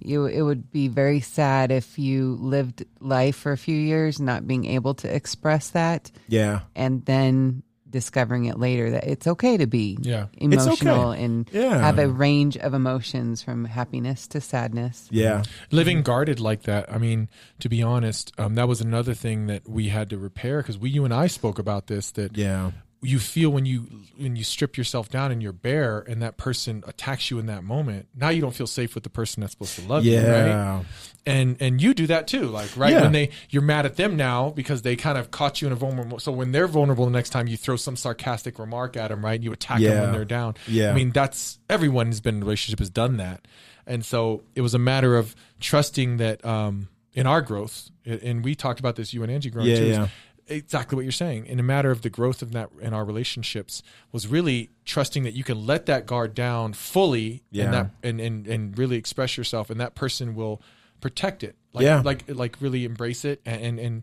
[0.00, 4.46] you it would be very sad if you lived life for a few years not
[4.46, 9.66] being able to express that yeah, and then discovering it later that it's okay to
[9.66, 10.26] be Yeah.
[10.34, 10.54] It's okay.
[10.56, 11.78] emotional and Yeah.
[11.78, 15.08] have a range of emotions from happiness to sadness.
[15.10, 17.30] yeah, living guarded like that i mean
[17.60, 20.90] to be honest um, that was another thing that we had to repair because we
[20.90, 23.86] you and i spoke about this that yeah, you feel when you
[24.16, 27.62] when you strip yourself down and you're bare and that person attacks you in that
[27.62, 30.46] moment now you don't feel safe with the person that's supposed to love you right?
[30.48, 30.82] Yeah,
[31.24, 32.92] and and you do that too like right?
[32.92, 33.02] Yeah.
[33.02, 35.76] when they you're mad at them now because they kind of caught you in a
[35.76, 39.24] vulnerable so when they're vulnerable the next time you throw some sarcastic remark at them
[39.24, 39.40] right?
[39.40, 40.56] You attack them when they're down.
[40.66, 40.90] Yeah.
[40.90, 43.46] i mean that's everyone who's been in a relationship has done that.
[43.86, 48.54] And so it was a matter of trusting that um in our growth and we
[48.54, 50.08] talked about this you and angie growing Yeah, too yeah.
[50.48, 53.82] Exactly what you're saying in a matter of the growth of that in our relationships
[54.12, 57.64] was really trusting that you can let that guard down fully Yeah.
[57.64, 60.60] and that and, and and really express yourself and that person will
[61.00, 62.02] protect it like Yeah.
[62.04, 64.02] like like really embrace it and, and and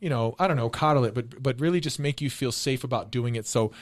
[0.00, 2.84] you know i don't know coddle it but but really just make you feel safe
[2.84, 3.72] about doing it so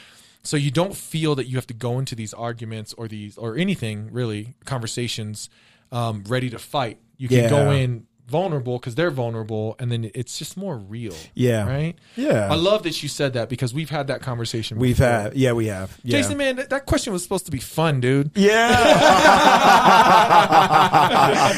[0.43, 3.57] so you don't feel that you have to go into these arguments or these or
[3.57, 5.51] anything really conversations
[5.93, 7.51] um ready to fight you can Yeah.
[7.51, 11.66] go in vulnerable because they're vulnerable and then it's just more real Yeah.
[11.68, 12.49] right Yeah.
[12.51, 15.11] i love that you said that because we've had that conversation We've before.
[15.12, 15.99] had, yeah, we have.
[16.03, 16.16] Yeah.
[16.18, 18.70] jason man that, that question was supposed to be fun dude Yeah.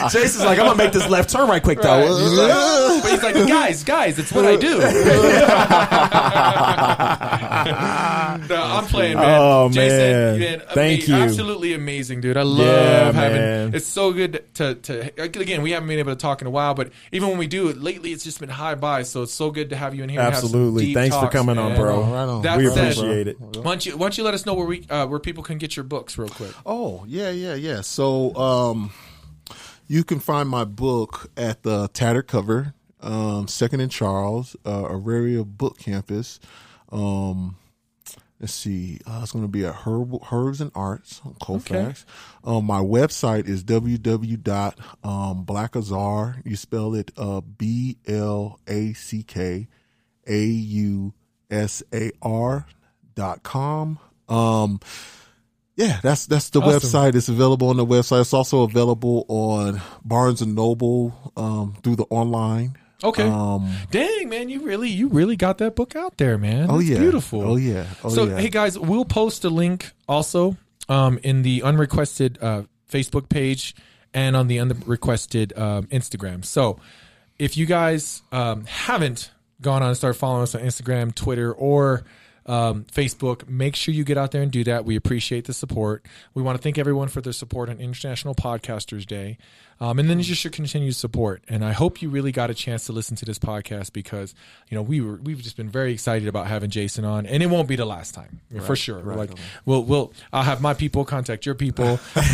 [0.13, 2.19] Jason's like, I'm gonna make this left turn right quick though.
[2.19, 4.79] He's like- but he's like guys guys it's what i do
[8.49, 10.39] no, i'm playing man Oh, jason man.
[10.41, 11.15] man, Thank you.
[11.15, 13.75] absolutely amazing dude i love Yeah, having man.
[13.75, 16.75] it's so good to to again we haven't been able to talk in a while
[16.75, 19.51] but even when we do it lately it's just been high by so it's so
[19.51, 20.87] good to have you in here and have some Absolutely.
[20.87, 22.01] deep Thanks for talks, coming on, bro.
[22.01, 22.43] Right on.
[22.43, 23.41] That we said, appreciate it.
[23.41, 25.59] Why don't you why don't you let us know where we uh, where people can
[25.59, 26.53] get your books real quick?
[26.65, 27.83] Oh yeah, yeah, yeah.
[27.83, 28.91] So um,
[29.87, 35.45] you can find my book at the Tattered Cover, um, Second and Charles, uh, Auraria
[35.45, 36.41] Book Campus.
[36.91, 37.57] Um,
[38.41, 42.05] let's see, uh, it's going to be at Herb, Herbs and Arts on Colfax.
[42.45, 46.47] Um, my website is www.blackazar.
[46.47, 49.69] You spell it uh, B L A C K
[50.27, 51.13] A U
[51.51, 52.67] S A R
[53.15, 53.99] dot com.
[54.29, 54.81] Um,
[55.77, 56.81] yeah, that's that's the Awesome.
[56.81, 57.15] website.
[57.15, 58.23] It's available on the website.
[58.23, 62.77] It's also available on Barnes and Noble um, through the online.
[63.05, 63.29] Okay.
[63.29, 66.71] Um, Dang, man, you really you really got that book out there, man.
[66.71, 67.43] oh That's yeah, beautiful.
[67.43, 67.87] Oh yeah.
[68.03, 68.39] Oh so yeah.
[68.39, 70.57] hey guys, we'll post a link also
[70.89, 73.75] um, in the unrequested uh, Facebook page
[74.15, 76.45] and on the unrequested um, Instagram.
[76.45, 76.81] So
[77.39, 79.31] if you guys um, haven't
[79.61, 82.05] gone on and started following us on Instagram, Twitter, or
[82.47, 84.85] um, Facebook, make sure you get out there and do that.
[84.85, 86.07] We appreciate the support.
[86.35, 89.39] We want to thank everyone for their support on International Podcasters Day.
[89.79, 91.43] Um, and then just your continued support.
[91.49, 94.35] And I hope you really got a chance to listen to this podcast because,
[94.71, 97.47] you know, we were, we've just been very excited about having Jason on and it
[97.47, 99.01] won't be the last time for sure.
[99.01, 99.31] We're like,
[99.67, 101.87] we'll, we'll, I'll have my people contact your people.
[102.17, 102.27] and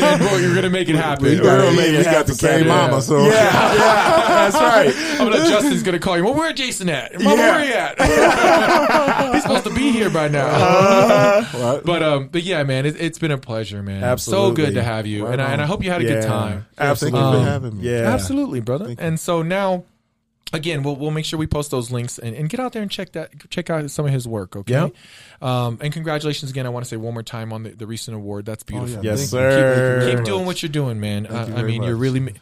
[0.00, 1.24] then well, you're going to make it happen.
[1.24, 4.50] we got, We'll we, make it we got happen, the same mama, so Yeah, yeah,
[4.50, 4.94] that's right.
[5.20, 6.24] I'm gonna, Justin's gonna call you.
[6.24, 7.12] Well, where Jason at?
[7.20, 7.56] Mama, Yeah.
[7.56, 9.34] where he at?
[9.34, 11.40] He's supposed to be here by now.
[11.52, 11.80] Right.
[11.84, 13.89] But um, but yeah, man, it, it's been a pleasure, man.
[13.98, 14.48] So Absolutely.
[14.48, 16.20] So good to have you, Right and I, and I hope you had a Yeah.
[16.20, 16.66] good time.
[16.78, 17.84] Yeah, thank you for Um, having me.
[17.90, 18.12] Yeah.
[18.14, 18.94] Absolutely, brother.
[18.98, 19.84] And so now,
[20.52, 22.90] again, we'll we'll make sure we post those links and, and get out there and
[22.90, 24.54] check that check out some of his work.
[24.56, 24.72] Okay.
[24.72, 24.88] Yeah.
[25.42, 26.66] Um, and congratulations again.
[26.66, 28.44] I want to say one more time on the, the recent award.
[28.46, 29.04] That's beautiful.
[29.04, 29.12] yeah.
[29.12, 29.50] Yes, Thank you.
[29.50, 30.00] sir.
[30.06, 30.46] Keep very doing much.
[30.46, 31.24] what you're doing, man.
[31.26, 32.34] Thank Uh, you I very mean, you're really,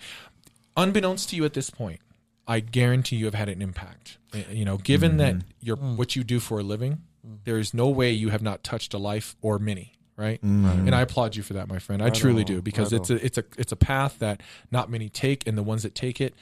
[0.77, 2.01] unbeknownst to you at this point,
[2.47, 4.19] I guarantee you have had an impact.
[4.35, 7.03] Uh, You know, given that you're what you do for a living,
[7.45, 9.93] there is no way you have not touched a life or many.
[10.19, 12.03] Right, and I applaud you for that, my friend.
[12.03, 14.43] I truly on, do because it's a it's a it's a path that
[14.73, 16.35] not many take, and the ones that take it,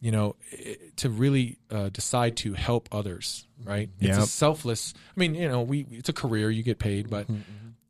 [0.00, 3.90] you know, i- to really uh, decide to help others, right?
[3.98, 4.94] It's a selfless.
[5.16, 7.40] I mean, you know, we it's a career, you get paid, but Mm-hmm,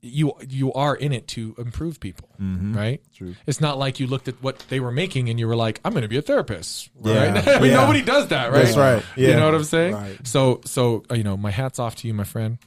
[0.01, 2.75] you you are in it to improve people, Mm-hmm.
[2.75, 3.03] right?
[3.17, 3.35] True.
[3.47, 5.93] It's not like you looked at what they were making and you were like, I'm
[5.93, 7.33] going to be a therapist, Yeah.
[7.35, 7.49] right?
[7.49, 7.81] I mean, Yeah.
[7.81, 8.65] nobody does that, right?
[8.65, 9.03] That's right.
[9.17, 9.29] Yeah.
[9.31, 9.95] You know what I'm saying?
[9.95, 10.27] Right.
[10.27, 12.59] So, so uh, you know, my hats off to you, my friend.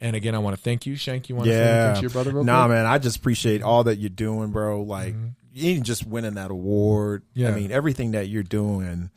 [0.00, 1.28] And again, I want to thank you, Shank.
[1.28, 1.94] You want Yeah.
[1.94, 2.76] to your brother, real nah, quick?
[2.76, 4.82] man, I just appreciate all that you're doing, bro.
[4.82, 5.28] Like, mm-hmm.
[5.52, 7.24] you ain't just winning that award.
[7.34, 7.48] Yeah.
[7.48, 9.10] I mean, everything that you're doing,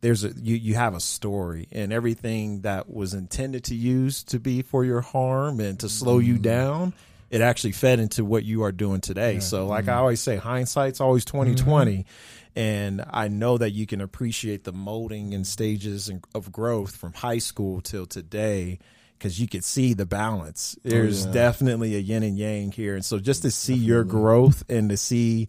[0.00, 4.38] there's a you you have a story, and everything that was intended to use to
[4.38, 6.42] be for your harm and to slow you mm-hmm.
[6.42, 6.92] down.
[7.30, 9.40] It actually fed into what you are doing today.
[9.40, 9.90] So, like mm-hmm.
[9.90, 12.06] I always say, hindsight's always twenty twenty,
[12.54, 17.12] and I know that you can appreciate the molding and stages and- of growth from
[17.12, 18.78] high school till today
[19.18, 20.76] because you could see the balance.
[20.78, 21.32] Oh, There's yeah.
[21.32, 24.96] definitely a yin and yang here, and so just to see your growth and to
[24.96, 25.48] see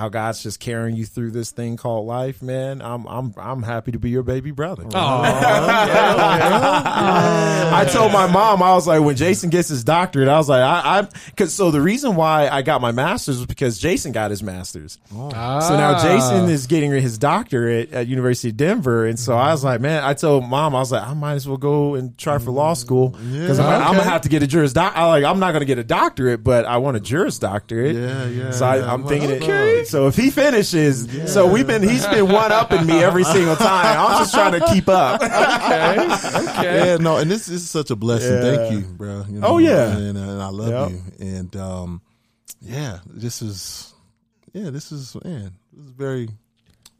[0.00, 3.92] how God's just carrying you through this thing called life, man, I'm I'm I'm happy
[3.92, 4.84] to be your baby brother.
[7.72, 10.62] I told my mom, I was like, when Jason gets his doctorate, I was like,
[10.62, 14.30] I, I, cause so the reason why I got my master's was because Jason got
[14.30, 14.98] his master's.
[15.14, 15.60] Ah.
[15.60, 19.62] So now Jason is getting his doctorate at University of Denver, and so I was
[19.62, 22.38] like, man, I told mom, I was like, I might as well go and try
[22.38, 24.94] for law school because I'm, I'm gonna have to get a juris doc.
[24.96, 27.96] I like, I'm not gonna get a doctorate, but I want a juris doctorate.
[27.96, 28.92] Yeah, yeah, So I, yeah.
[28.92, 29.84] I'm Well, thinking, it, okay.
[29.90, 33.98] So if he finishes, so we've been, he's been one upping me every single time.
[33.98, 35.20] I'm just trying to keep up.
[35.22, 35.98] okay,
[36.50, 36.86] okay.
[36.90, 38.32] Yeah, no, and this, this is such a blessing.
[38.34, 38.56] Yeah.
[38.56, 39.24] Thank you, bro.
[39.28, 39.96] You know, Oh, yeah.
[39.96, 41.00] and, and I love Yep.
[41.18, 41.26] you.
[41.26, 42.02] And um,
[42.60, 43.92] yeah, this is
[44.52, 46.28] yeah, this is man, this is very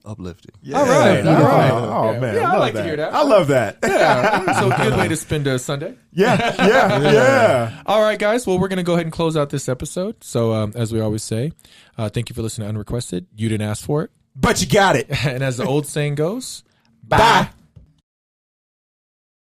[0.05, 0.53] uplifting.
[0.63, 0.79] Yeah.
[0.79, 1.71] All right, all right.
[1.71, 2.21] Oh Okay.
[2.21, 3.15] man, Yeah, I love like to hear that.
[3.15, 3.79] I love that.
[3.83, 4.61] Yeah.
[4.61, 5.95] so good way to spend a Sunday.
[6.13, 7.83] Yeah, yeah, yeah.
[7.87, 8.47] All right, guys.
[8.47, 10.23] Well, we're going to go ahead and close out this episode.
[10.25, 11.53] So, um, as we always say,
[11.99, 13.27] uh, thank you for listening to Unrequested.
[13.37, 14.11] You didn't ask for it.
[14.35, 15.07] But you got it.
[15.27, 16.63] And as the old saying goes,
[17.07, 17.51] Bye.